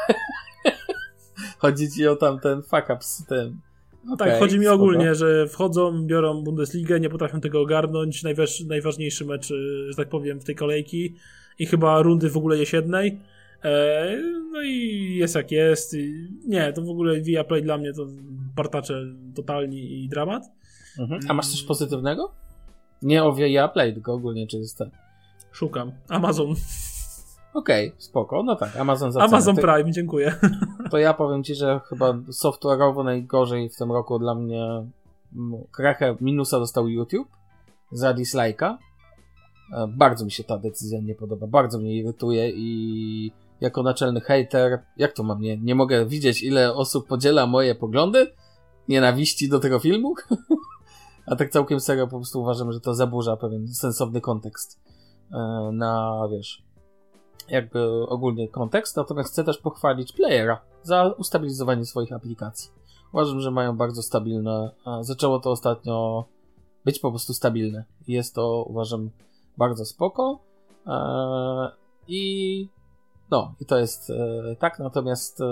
[1.58, 3.60] Chodzi ci o tamten fuck up z tym.
[4.18, 4.74] Tak, Okej, chodzi mi spoko.
[4.74, 10.08] ogólnie, że wchodzą, biorą Bundesligę, nie potrafią tego ogarnąć, najważ, najważniejszy mecz, y, że tak
[10.08, 11.14] powiem, w tej kolejki
[11.58, 13.20] i chyba rundy w ogóle jesiennej.
[13.64, 14.16] E,
[14.52, 15.94] no i jest jak jest.
[15.94, 18.06] I nie, to w ogóle Viaplay dla mnie to
[18.56, 19.02] partacze
[19.34, 20.42] totalni i dramat.
[20.98, 21.20] Mhm.
[21.28, 22.32] A masz coś pozytywnego?
[23.02, 24.88] Nie o Viaplay, tylko ogólnie, czy jest tak.
[25.52, 25.92] Szukam.
[26.08, 26.54] Amazon.
[27.54, 29.28] Okej, spoko, no tak, Amazon za cenę.
[29.28, 30.34] Amazon Ty- Prime, dziękuję.
[30.90, 34.64] To ja powiem ci, że chyba software'owo najgorzej w tym roku dla mnie
[35.36, 37.28] mm, krechę minusa dostał YouTube
[37.92, 38.76] za dislike'a.
[39.72, 44.82] E, Bardzo mi się ta decyzja nie podoba, bardzo mnie irytuje i jako naczelny hater,
[44.96, 48.32] jak to mam, nie, nie mogę widzieć ile osób podziela moje poglądy
[48.88, 50.14] nienawiści do tego filmu?
[51.26, 54.80] A tak całkiem serio po prostu uważam, że to zaburza pewien sensowny kontekst
[55.32, 56.62] e, na, wiesz,
[57.48, 62.70] jakby ogólnie kontekst, natomiast chcę też pochwalić Playera za ustabilizowanie swoich aplikacji.
[63.12, 64.70] Uważam, że mają bardzo stabilne,
[65.00, 66.24] zaczęło to ostatnio
[66.84, 67.84] być po prostu stabilne.
[68.08, 69.10] Jest to, uważam,
[69.58, 70.38] bardzo spoko.
[70.86, 71.70] Eee,
[72.08, 72.68] I
[73.30, 75.44] no, i to jest e, tak, natomiast e,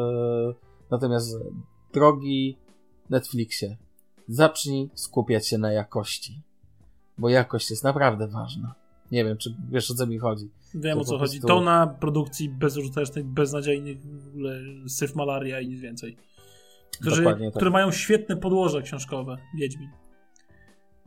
[0.90, 1.36] natomiast
[1.92, 2.58] drogi
[3.10, 3.76] Netflixie,
[4.28, 6.42] zacznij skupiać się na jakości,
[7.18, 8.74] bo jakość jest naprawdę ważna.
[9.10, 10.50] Nie wiem, czy wiesz o co mi chodzi.
[10.74, 11.40] Wiem To o co po chodzi.
[11.40, 16.16] prostu- Tona produkcji bezużytecznych, beznadziejnych, w ogóle syf malaria i nic więcej.
[17.00, 17.38] Którzy, tak.
[17.54, 19.90] które mają świetne podłoże książkowe, Wiedźmin.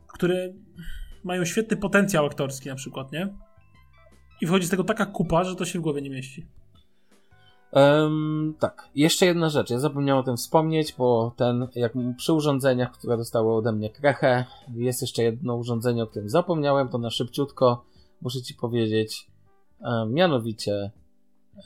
[0.06, 0.52] Które
[1.24, 3.34] mają świetny potencjał aktorski na przykład, nie?
[4.40, 6.46] I wchodzi z tego taka kupa, że to się w głowie nie mieści.
[7.72, 9.70] Em, tak, jeszcze jedna rzecz.
[9.70, 14.44] Ja zapomniałem o tym wspomnieć, bo ten, jak przy urządzeniach, które dostały ode mnie krechę,
[14.74, 17.84] jest jeszcze jedno urządzenie, o którym zapomniałem, to na szybciutko
[18.22, 19.30] muszę Ci powiedzieć,
[19.80, 20.90] e, mianowicie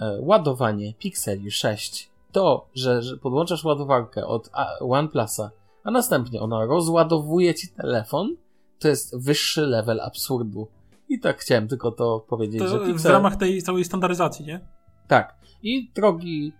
[0.01, 2.11] e, ładowanie Pixeli 6.
[2.33, 5.51] To, że, że podłączasz ładowarkę od OnePlusa,
[5.85, 8.37] a następnie ona rozładowuje Ci telefon,
[8.79, 10.69] to jest wyższy level absurdu.
[11.09, 13.13] I tak chciałem tylko to powiedzieć, że To w Pixel...
[13.13, 14.61] ramach tej całej standaryzacji, nie?
[15.09, 15.39] Tak.
[15.63, 16.53] I drogi,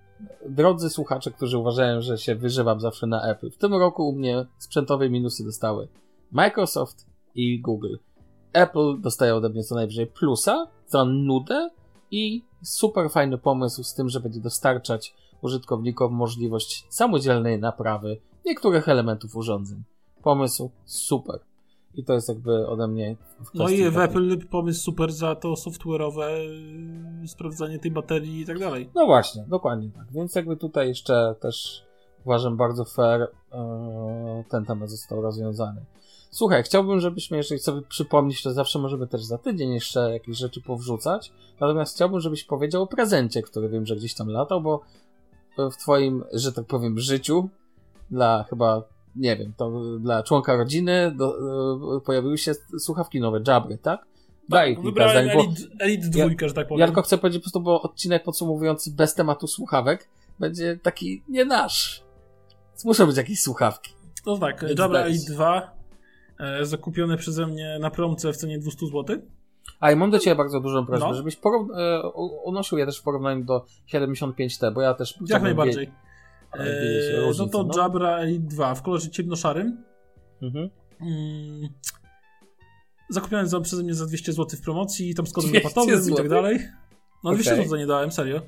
[0.49, 4.47] drodzy słuchacze, którzy uważają, że się wyżywam zawsze na Apple, w tym roku u mnie
[4.59, 5.89] sprzętowe minusy dostały
[6.31, 7.97] Microsoft i Google.
[8.53, 11.71] Apple dostaje ode mnie co najwyżej plusa za nudę
[12.11, 19.37] i super fajny pomysł z tym, że będzie dostarczać użytkownikom możliwość samodzielnej naprawy niektórych elementów
[19.37, 19.83] urządzeń.
[20.23, 21.50] Pomysł super.
[21.95, 23.17] I to jest jakby ode mnie.
[23.55, 26.31] No i w Apple pomysł super za to software'owe
[27.21, 28.91] yy, sprawdzanie tej baterii i tak dalej.
[28.95, 30.13] No właśnie, dokładnie tak.
[30.13, 31.83] Więc jakby tutaj jeszcze też
[32.25, 33.23] uważam bardzo fair
[33.53, 35.85] e, ten temat został rozwiązany.
[36.31, 40.61] Słuchaj, chciałbym, żebyśmy, jeżeli sobie przypomnieć, to zawsze możemy też za tydzień jeszcze jakieś rzeczy
[40.63, 41.33] powrzucać.
[41.61, 44.81] Natomiast chciałbym, żebyś powiedział o prezencie, który wiem, że gdzieś tam latał, bo
[45.59, 47.49] w twoim, że tak powiem, życiu
[48.11, 48.83] dla chyba,
[49.17, 51.37] nie wiem, to dla członka rodziny do,
[51.97, 54.07] e, pojawiły się słuchawki nowe, Jabry, tak?
[54.49, 56.81] Daj kilka Wybrałem zdań, bo- Elite, Elite dwójkę, że tak powiem.
[56.81, 60.09] ja tylko chcę powiedzieć po prostu, bo odcinek podsumowujący bez tematu słuchawek
[60.41, 62.03] będzie taki nie nasz.
[62.71, 63.93] Więc muszą być jakieś słuchawki.
[64.25, 65.01] To tak, Więc Jabra.
[65.01, 65.71] Elite 2
[66.41, 69.05] e, zakupione przeze mnie na promce w cenie 200 zł.
[69.81, 71.15] A i mam do Ciebie bardzo dużą prośbę, No.
[71.15, 72.09] żebyś porów- e,
[72.45, 75.75] unosił je też w porównaniu do 75T, bo ja też Jak najbardziej.
[75.77, 75.95] wiedzieć
[76.59, 77.83] Eee, no to no.
[77.83, 79.85] Jabra Elite 2 w kolorze ciemnoszarym.
[80.43, 80.71] Mhm.
[81.01, 81.69] Mm.
[83.09, 86.17] Zakupiłem za, przeze mnie za 200 zł w promocji, tam z kodem 200 rapatowym i
[86.17, 86.59] tak dalej.
[87.25, 87.65] No 200 Okej.
[87.65, 88.43] zł nie dałem, serio.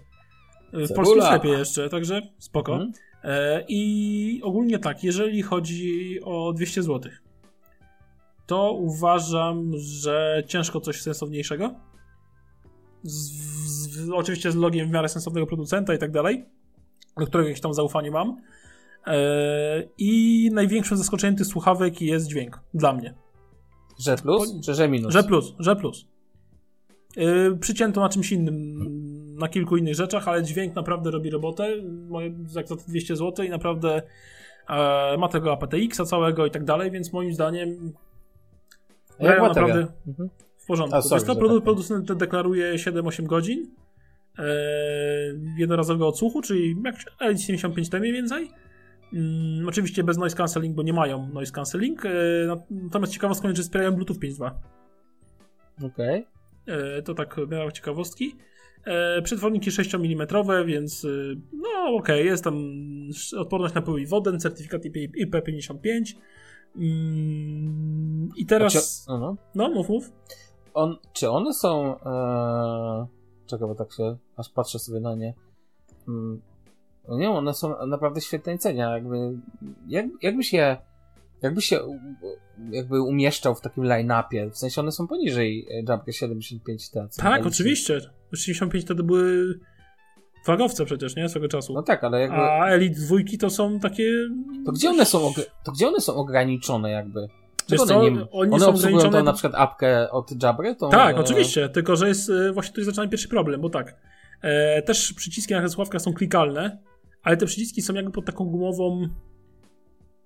[0.72, 0.94] W Cebula.
[0.94, 2.72] polskim sklepie jeszcze, także spoko.
[2.72, 2.92] Mhm.
[3.24, 7.12] E, I ogólnie tak, jeżeli chodzi o 200 zł,
[8.46, 11.74] to uważam, że ciężko coś sensowniejszego.
[13.02, 13.30] Z,
[13.90, 16.44] z, oczywiście z logiem w miarę sensownego producenta i tak dalej,
[17.18, 18.36] do którego jakieś tam zaufanie mam.
[19.06, 19.16] E,
[19.98, 23.14] I największym zaskoczeniem tych słuchawek jest dźwięk dla mnie.
[23.98, 25.12] Że plus, czy że minus?
[25.12, 26.04] Że plus, że plus.
[27.16, 28.78] Yy, przycięto na czymś innym,
[29.38, 31.68] na kilku innych rzeczach, ale dźwięk naprawdę robi robotę.
[32.08, 34.02] Moje, jak za te 200 zł i naprawdę
[34.68, 37.92] e, ma tego aptX-a całego i tak dalej, więc moim zdaniem
[39.18, 39.68] A jak grają bateria?
[39.68, 40.28] naprawdę Mhm.
[40.58, 40.96] w porządku.
[40.96, 41.64] A, sorry, Wiesz co, że produ- tak.
[41.64, 43.66] producent deklaruje 7-8 godzin
[44.38, 44.44] e,
[45.58, 48.50] jednorazowego odsłuchu, czyli jak L75T mniej więcej.
[49.12, 52.06] Mm, oczywiście bez noise cancelling, bo nie mają noise cancelling.
[52.06, 52.10] E,
[52.70, 54.50] natomiast ciekawostką jest, że wspierają Bluetooth 5.2.
[55.86, 56.26] Okej.
[56.66, 58.36] E, To tak miała ciekawostki.
[58.84, 60.26] E, Przetworniki 6 mm,
[60.66, 62.54] więc y, no okej, jest tam
[63.38, 66.14] odporność na pył i wodę, certyfikat IP- IP55.
[66.76, 68.72] Mm, I A teraz.
[68.72, 69.12] czy-.
[69.54, 70.12] No, mów, mów.
[70.74, 72.00] On, czy one są.
[72.00, 73.06] E...
[73.52, 75.34] Czekaj, bo tak się aż patrzę sobie na nie.
[76.08, 76.40] Mm.
[77.08, 78.80] No nie, one są naprawdę świetnej cenie.
[78.80, 79.16] Jakby,
[79.88, 80.76] jak, jakbyś je.
[81.42, 81.80] Jakbyś się
[82.70, 87.08] jakby umieszczał w takim line-upie, w sensie one są poniżej e, Jumper 75T.
[87.08, 88.00] co Tak, oczywiście.
[88.34, 89.54] 65 to były
[90.44, 91.28] flagowce przecież, nie?
[91.28, 91.72] Swego czasu.
[91.72, 92.36] No tak, ale jakby.
[92.36, 94.04] A Elite dwójki to są takie.
[94.66, 95.32] To gdzie one są,
[95.64, 97.28] to gdzie one są ograniczone jakby?
[97.78, 100.76] Czego one, oni one są obsługują na przykład apkę od Jabry?
[100.76, 103.96] Tą, Tak, e, oczywiście, tylko że jest e, właśnie tutaj zaczyna pierwszy problem, bo tak.
[104.42, 106.78] E, też przyciski na sławkach są klikalne,
[107.22, 109.08] ale te przyciski są jakby pod taką gumową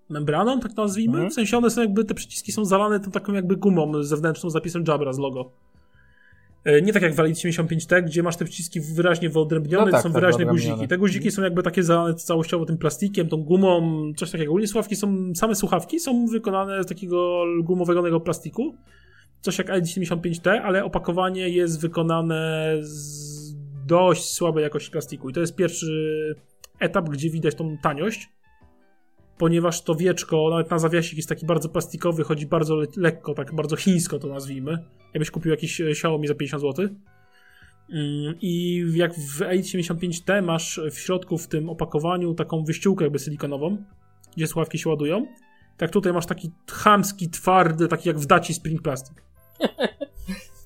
[0.08, 1.14] membraną, tak to nazwijmy.
[1.14, 1.30] Mhm.
[1.30, 4.54] W sensie one są jakby, te przyciski są zalane tą taką jakby gumą zewnętrzną z
[4.54, 5.52] napisem Jabra z logo.
[6.66, 10.02] E, Nie tak jak w Elite 75T, gdzie masz te przyciski wyraźnie wyodrębnione, No tak,
[10.02, 10.74] są tak, wyraźne wyodrębnione.
[10.76, 10.88] guziki.
[10.88, 14.50] Te guziki są jakby takie zalane całościowo tym plastikiem, tą gumą, coś takiego.
[14.50, 18.74] Ogólnie słuchawki są, same słuchawki są wykonane z takiego gumowego plastiku,
[19.40, 23.36] coś jak L75T, ale opakowanie jest wykonane z
[23.86, 25.30] dość słabej jakości plastiku.
[25.30, 26.34] I to jest pierwszy
[26.80, 28.28] etap, gdzie widać tą taniość,
[29.38, 33.54] ponieważ to wieczko, nawet na zawiasik jest taki bardzo plastikowy, chodzi bardzo le- lekko, tak
[33.54, 34.78] bardzo chińsko to nazwijmy.
[35.14, 36.88] Jakbyś kupił jakiś e, Xiaomi za 50 zł.
[37.92, 43.76] Mm, I jak w L75T masz w środku w tym opakowaniu taką wyściółkę jakby silikonową,
[44.36, 45.26] gdzie słuchawki się ładują,
[45.76, 49.14] tak tutaj masz taki chamski, twardy, taki jak w Daci Spring Plastic.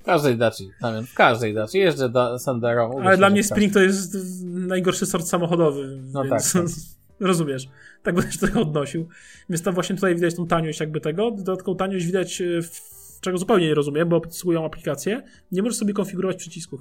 [0.00, 1.78] W każdej daci, Damian, w każdej daci.
[1.78, 3.00] Jeżdżę da, Sanderą.
[3.02, 6.72] Ale dla mnie Spring to jest najgorszy sort samochodowy, No więc tak, tak.
[7.20, 7.68] rozumiesz.
[8.02, 9.08] Tak będę się do tego odnosił.
[9.48, 11.30] Więc tam właśnie tutaj widać tą taniość jakby tego.
[11.30, 12.80] Dodatkową taniość widać, e, w,
[13.20, 15.22] czego zupełnie nie rozumiem, bo obsługują aplikacje.
[15.52, 16.80] Nie możesz sobie konfigurować przycisków.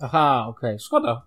[0.00, 1.22] Aha, okej, szkoda.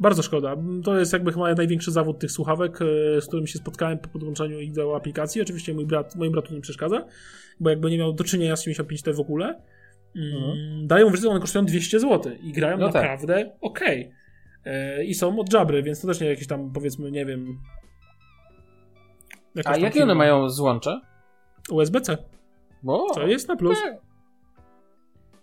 [0.00, 0.56] Bardzo szkoda.
[0.84, 4.60] To jest jakby chyba największy zawód tych słuchawek, e, z którym się spotkałem po podłączeniu
[4.60, 5.42] ich do aplikacji.
[5.42, 7.04] Oczywiście mój brat, moim bratu nie przeszkadza,
[7.60, 9.62] bo jakby nie miał do czynienia z 75T w ogóle.
[10.16, 13.02] Mm, Dają wrażenie, że one kosztują 200 zł i grają No tak.
[13.02, 14.00] naprawdę okej.
[14.02, 14.25] E,
[15.04, 17.58] I są od Jabry, więc to też nie jakieś tam powiedzmy, nie wiem.
[19.64, 20.04] A jakie firma.
[20.04, 21.00] one mają złącze?
[21.70, 22.18] USB-C.
[22.82, 23.06] Bo...
[23.14, 23.78] To jest na plus.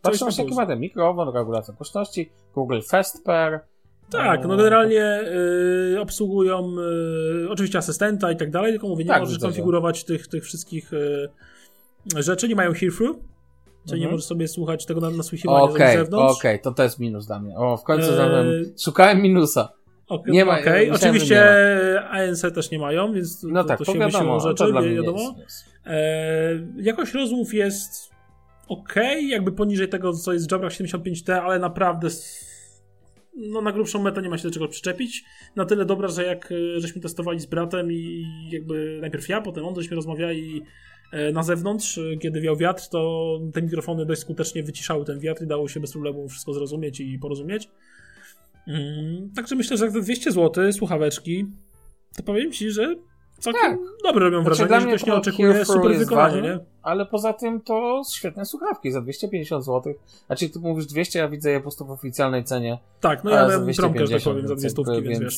[0.01, 0.13] Tak.
[0.13, 3.59] Jest jakie ma ten mikrofon, regulacja głośności, Google Fast Pair.
[4.09, 5.21] Tak, no E, generalnie
[5.95, 6.75] y, obsługują
[7.45, 10.93] y, oczywiście asystenta i tak dalej, tylko mówię, nie Tak, możesz konfigurować tych, tych wszystkich
[10.93, 11.29] y,
[12.15, 13.15] rzeczy, nie mają hear-through,
[13.89, 14.11] czyli nie Mhm.
[14.11, 16.37] możesz sobie słuchać tego na nasłuchiwania Okej, z zewnątrz.
[16.39, 17.57] okej, to to jest minus dla mnie.
[17.57, 19.69] O, w końcu znalazłem- szukałem minusa.
[20.07, 20.63] Ok, Nie ma- okej.
[20.91, 21.35] myślałem, Oczywiście
[21.93, 24.47] nie ANC też nie mają, więc to, No to, tak, to to się wiadomo, to
[24.49, 25.19] rzeczy, dla mnie wiadomo.
[25.19, 25.65] jest, jest.
[25.85, 25.93] E,
[26.81, 28.09] jakość rozmów jest
[28.67, 28.93] ok,
[29.27, 32.07] jakby poniżej tego, co jest w Jabrach 75T, ale naprawdę
[33.37, 35.23] no, na grubszą metę nie ma się do czego przyczepić.
[35.55, 39.65] Na tyle dobra, że jak e, żeśmy testowali z bratem i jakby najpierw ja, potem
[39.65, 40.63] on, żeśmy rozmawiali e,
[41.33, 45.47] na zewnątrz, e, kiedy wiał wiatr, to te mikrofony dość skutecznie wyciszały ten wiatr i
[45.47, 47.69] dało się bez problemu wszystko zrozumieć i porozumieć.
[48.67, 51.45] Mm, także myślę, że za 200 zł słuchaweczki,
[52.15, 52.95] to powiem ci, że
[53.39, 53.79] całkiem Tak.
[54.03, 56.59] dobre robią Znaczy, wrażenie, dla że ktoś nie oczekuje super wykonania, nie?
[56.81, 59.93] Ale poza tym to świetne słuchawki za 250 zł.
[60.25, 62.79] Znaczy ty mówisz 200, ja widzę je po prostu w oficjalnej cenie.
[62.99, 65.19] Tak, no ja za dałem promkę, że tak 250, powiem, za dwie jakby, stówki, więc
[65.19, 65.37] wiesz.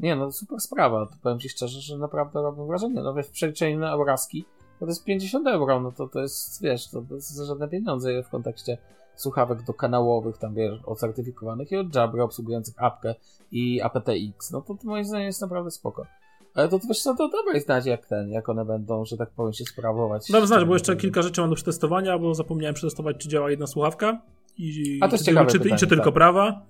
[0.00, 1.06] Nie no, super sprawa.
[1.06, 3.02] To powiem ci szczerze, że naprawdę robią wrażenie.
[3.02, 4.44] No wiesz, w przeliczeniu na obrazki
[4.86, 8.28] to jest 50 euro, no to to jest, wiesz, to, to jest żadne pieniądze w
[8.28, 8.78] kontekście
[9.14, 13.14] słuchawek do kanałowych, tam wiesz, ocertyfikowanych i od Jabra obsługujących apkę
[13.52, 14.50] i aptX.
[14.50, 16.06] No to, to moim zdaniem jest naprawdę spoko.
[16.54, 19.52] Ale to wiesz co, to dobrej znać jak ten, jak one będą, że tak powiem,
[19.52, 20.30] się sprawować.
[20.32, 23.66] Dam znać, bo jeszcze kilka rzeczy mam do przetestowania, bo zapomniałem przetestować, czy działa jedna
[23.66, 24.22] słuchawka
[24.58, 26.14] i, A to czy, ciekawe czy, pytanie, i czy tylko tak.
[26.14, 26.62] prawa.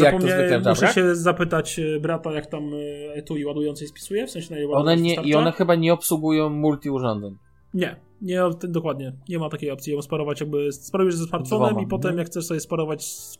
[0.00, 4.56] Zapomniałem, muszę się zapytać e, brata, jak tam e, etui ładującej spisuje, w sensie na
[4.60, 5.30] jej One nie, starcza.
[5.30, 7.36] I one chyba nie obsługują multi-urządzeń.
[7.74, 9.12] Nie, nie, t- dokładnie.
[9.28, 9.92] Nie ma takiej opcji.
[9.92, 13.38] Ją sparować jakby, sparujesz ze smartfonem i potem jak chcesz sobie sparować z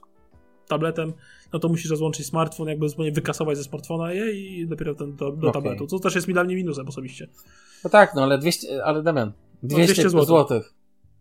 [0.68, 1.12] tabletem,
[1.52, 5.32] no to musisz rozłączyć smartfon, jakby zupełnie wykasować ze smartfona je i dopiero ten do,
[5.32, 5.52] do Okej.
[5.52, 7.28] tabletu, co też jest mi dla mnie minusem osobiście.
[7.84, 10.24] No tak, no ale 200, ale Damian, 200, 200 zł.
[10.24, 10.74] złotych.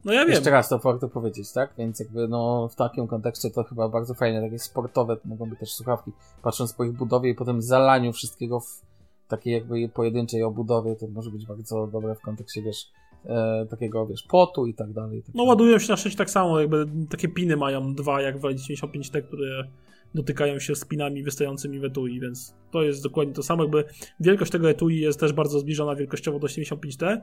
[0.05, 0.29] No ja wiem.
[0.29, 1.73] Jeszcze raz to warto powiedzieć, tak?
[1.77, 5.59] Więc jakby no w takim kontekście to chyba bardzo fajne, takie sportowe to mogą być
[5.59, 6.11] też słuchawki.
[6.43, 8.81] Patrząc po ich budowie i potem zalaniu wszystkiego w
[9.27, 12.87] takiej jakby pojedynczej obudowie, to może być bardzo dobre w kontekście, wiesz,
[13.25, 15.19] e, takiego, wiesz, potu i tak dalej.
[15.19, 15.49] i tak No dalej.
[15.49, 19.21] ładują się na szczęście tak samo, jakby takie piny mają dwa jak w Elite 95T,
[19.21, 19.67] które
[20.15, 23.83] dotykają się z pinami wystającymi w etui, więc to jest dokładnie to samo, jakby
[24.19, 27.21] wielkość tego etui jest też bardzo zbliżona wielkościowo do 75T, Mm,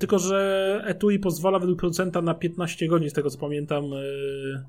[0.00, 4.64] tylko że etui pozwala według producenta na 15 godzin, z tego co pamiętam, yy,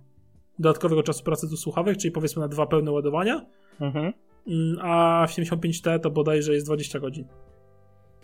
[0.59, 3.45] dodatkowego czasu pracy do słuchawek, czyli powiedzmy na dwa pełne ładowania,
[3.79, 4.13] Mhm.
[4.47, 7.25] Mm, a w 75T to bodajże jest 20 godzin.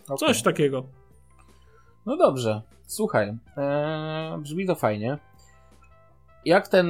[0.09, 0.17] Okej.
[0.17, 0.85] Coś takiego.
[2.05, 5.17] No dobrze, słuchaj, e, brzmi to fajnie.
[6.45, 6.87] Jak ten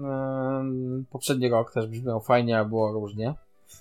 [0.00, 3.34] e, poprzedni rok też brzmiał fajnie, a było różnie.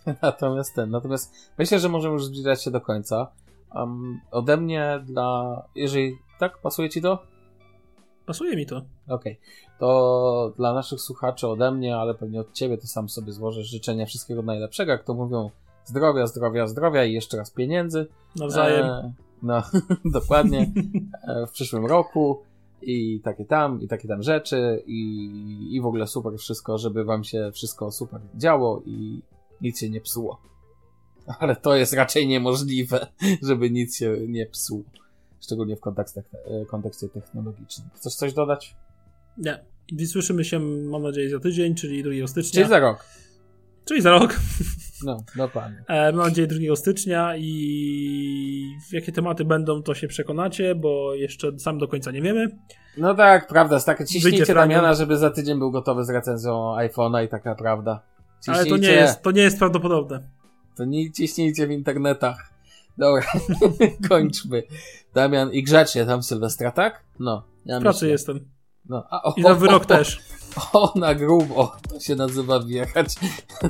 [0.22, 3.32] natomiast ten, natomiast myślę, że możemy już zbliżać się do końca.
[3.76, 7.20] Um, ode mnie dla, jeżeli tak, pasuje ci to?
[8.26, 8.82] Pasuje mi to.
[9.08, 9.40] Okej,
[9.80, 14.06] to dla naszych słuchaczy ode mnie, ale pewnie od ciebie to sam sobie złożę życzenia
[14.06, 15.50] wszystkiego najlepszego, jak to mówią
[15.86, 18.08] zdrowia, zdrowia, zdrowia i jeszcze raz pieniędzy.
[18.36, 18.86] Nawzajem.
[18.86, 19.14] E,
[19.44, 19.64] no,
[20.20, 20.72] dokładnie.
[21.28, 22.42] E, w przyszłym roku
[22.82, 25.30] i takie tam, i takie tam rzeczy i,
[25.72, 29.22] i w ogóle super wszystko, żeby wam się wszystko super działo i
[29.62, 30.42] nic się nie psuło.
[31.40, 33.08] Ale to jest raczej niemożliwe,
[33.48, 34.84] żeby nic się nie psuło.
[35.42, 37.88] Szczególnie w kontekstach, e, kontekście technologicznym.
[37.96, 38.76] Chcesz coś dodać?
[39.38, 39.60] Nie.
[39.98, 42.52] I słyszymy się, mam nadzieję, za tydzień, czyli 2 stycznia.
[42.54, 43.06] Czyli za rok.
[43.86, 44.36] Czyli za rok.
[45.06, 45.84] No, dokładnie.
[45.88, 51.78] E, Mam nadzieję 2 stycznia i jakie tematy będą, to się przekonacie, bo jeszcze sam
[51.78, 52.58] do końca nie wiemy.
[52.98, 53.80] No tak, prawda.
[53.80, 54.72] Wyjdzie ciśnijcie fragment.
[54.72, 58.02] Damiana, żeby za tydzień był gotowy z recenzją iPhone'a i taka prawda.
[58.48, 58.96] Ale to nie, Ciśnijcie.
[58.96, 60.24] jest, to nie jest prawdopodobne.
[60.76, 62.52] To nie ciśnijcie w internetach.
[62.98, 63.24] Dobra,
[64.10, 64.64] kończmy.
[65.14, 67.04] Damian i grzecznie tam Sylwestra, tak?
[67.20, 67.44] No.
[67.66, 68.10] Ja W pracy myślę.
[68.10, 68.40] jestem.
[68.90, 69.04] No.
[69.10, 70.20] A, o, I nowy o, rok o, też.
[70.74, 71.76] O, na grubo.
[71.90, 73.16] To się nazywa wjechać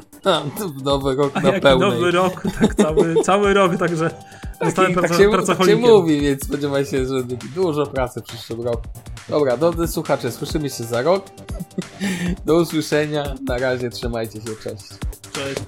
[0.84, 1.90] nowy rok A na pełnej.
[1.92, 4.10] nowy rok, tak cały, cały rok, także
[4.66, 7.24] zostanę tak, praco, się, tak się mówi, więc spodziewaj się, że
[7.56, 8.84] dużo pracy w przyszłym roku.
[9.30, 11.26] Dobra, drodzy słuchacze, słyszymy się za rok.
[12.46, 13.36] Do usłyszenia.
[13.48, 14.84] Na razie, trzymajcie się, cześć.
[15.34, 15.62] Cześć.